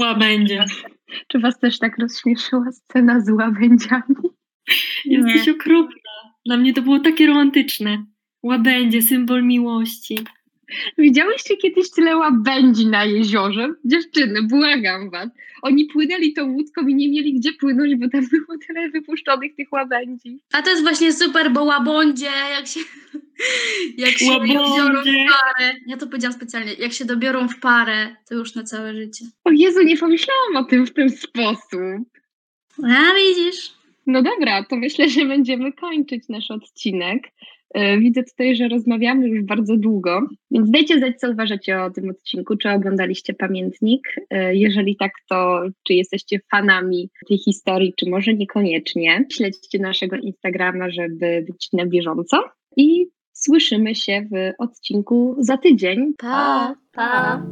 Łabędzie. 0.00 0.64
Czy 1.28 1.38
was 1.38 1.58
też 1.58 1.78
tak 1.78 1.98
rozśmieszyła 1.98 2.72
scena 2.72 3.20
z 3.20 3.30
łabędziami? 3.30 4.14
Jesteś 5.04 5.48
okropna. 5.48 6.10
Dla 6.46 6.56
mnie 6.56 6.72
to 6.72 6.82
było 6.82 7.00
takie 7.00 7.26
romantyczne. 7.26 8.06
Łabędzie, 8.46 9.02
symbol 9.02 9.44
miłości. 9.44 10.18
Widziałyście 10.98 11.56
kiedyś 11.56 11.90
tyle 11.90 12.16
łabędzi 12.16 12.86
na 12.86 13.04
jeziorze? 13.04 13.74
Dziewczyny, 13.84 14.42
błagam 14.42 15.10
was. 15.10 15.28
Oni 15.62 15.84
płynęli 15.84 16.32
tą 16.32 16.52
łódką 16.52 16.86
i 16.86 16.94
nie 16.94 17.10
mieli 17.10 17.34
gdzie 17.34 17.52
płynąć, 17.52 17.94
bo 17.94 18.08
tam 18.08 18.26
było 18.28 18.58
tyle 18.66 18.90
wypuszczonych 18.90 19.54
tych 19.54 19.72
łabędzi. 19.72 20.38
A 20.52 20.62
to 20.62 20.70
jest 20.70 20.82
właśnie 20.82 21.12
super, 21.12 21.52
bo 21.52 21.64
łabądzie, 21.64 22.30
jak 22.50 22.66
się, 22.66 22.80
jak 23.96 24.10
się 24.10 24.26
dobiorą 24.26 25.02
w 25.02 25.04
parę, 25.04 25.74
ja 25.86 25.96
to 25.96 26.06
powiedziałam 26.06 26.36
specjalnie, 26.36 26.72
jak 26.74 26.92
się 26.92 27.04
dobiorą 27.04 27.48
w 27.48 27.60
parę, 27.60 28.16
to 28.28 28.34
już 28.34 28.54
na 28.54 28.64
całe 28.64 28.94
życie. 28.94 29.24
O 29.44 29.50
Jezu, 29.50 29.82
nie 29.82 29.96
pomyślałam 29.96 30.56
o 30.56 30.64
tym 30.64 30.86
w 30.86 30.92
ten 30.92 31.10
sposób. 31.10 32.08
A 32.84 33.14
widzisz? 33.14 33.72
No 34.06 34.22
dobra, 34.22 34.64
to 34.64 34.76
myślę, 34.76 35.08
że 35.08 35.24
będziemy 35.24 35.72
kończyć 35.72 36.28
nasz 36.28 36.50
odcinek. 36.50 37.22
E, 37.76 37.98
widzę 37.98 38.22
tutaj, 38.22 38.56
że 38.56 38.68
rozmawiamy 38.68 39.28
już 39.28 39.44
bardzo 39.44 39.76
długo, 39.76 40.20
więc 40.50 40.70
dajcie 40.70 40.98
znać, 40.98 41.16
co 41.18 41.30
uważacie 41.30 41.82
o 41.82 41.90
tym 41.90 42.10
odcinku, 42.10 42.56
czy 42.56 42.70
oglądaliście 42.70 43.34
pamiętnik. 43.34 44.00
E, 44.30 44.54
jeżeli 44.54 44.96
tak, 44.96 45.12
to 45.28 45.62
czy 45.86 45.94
jesteście 45.94 46.40
fanami 46.50 47.10
tej 47.28 47.38
historii, 47.38 47.94
czy 47.96 48.10
może 48.10 48.34
niekoniecznie. 48.34 49.24
Śledźcie 49.32 49.78
naszego 49.78 50.16
Instagrama, 50.16 50.90
żeby 50.90 51.44
być 51.46 51.68
na 51.72 51.86
bieżąco 51.86 52.36
i 52.76 53.06
słyszymy 53.32 53.94
się 53.94 54.26
w 54.32 54.52
odcinku 54.58 55.36
za 55.38 55.56
tydzień. 55.56 56.12
Pa, 56.18 56.74
pa. 56.92 57.42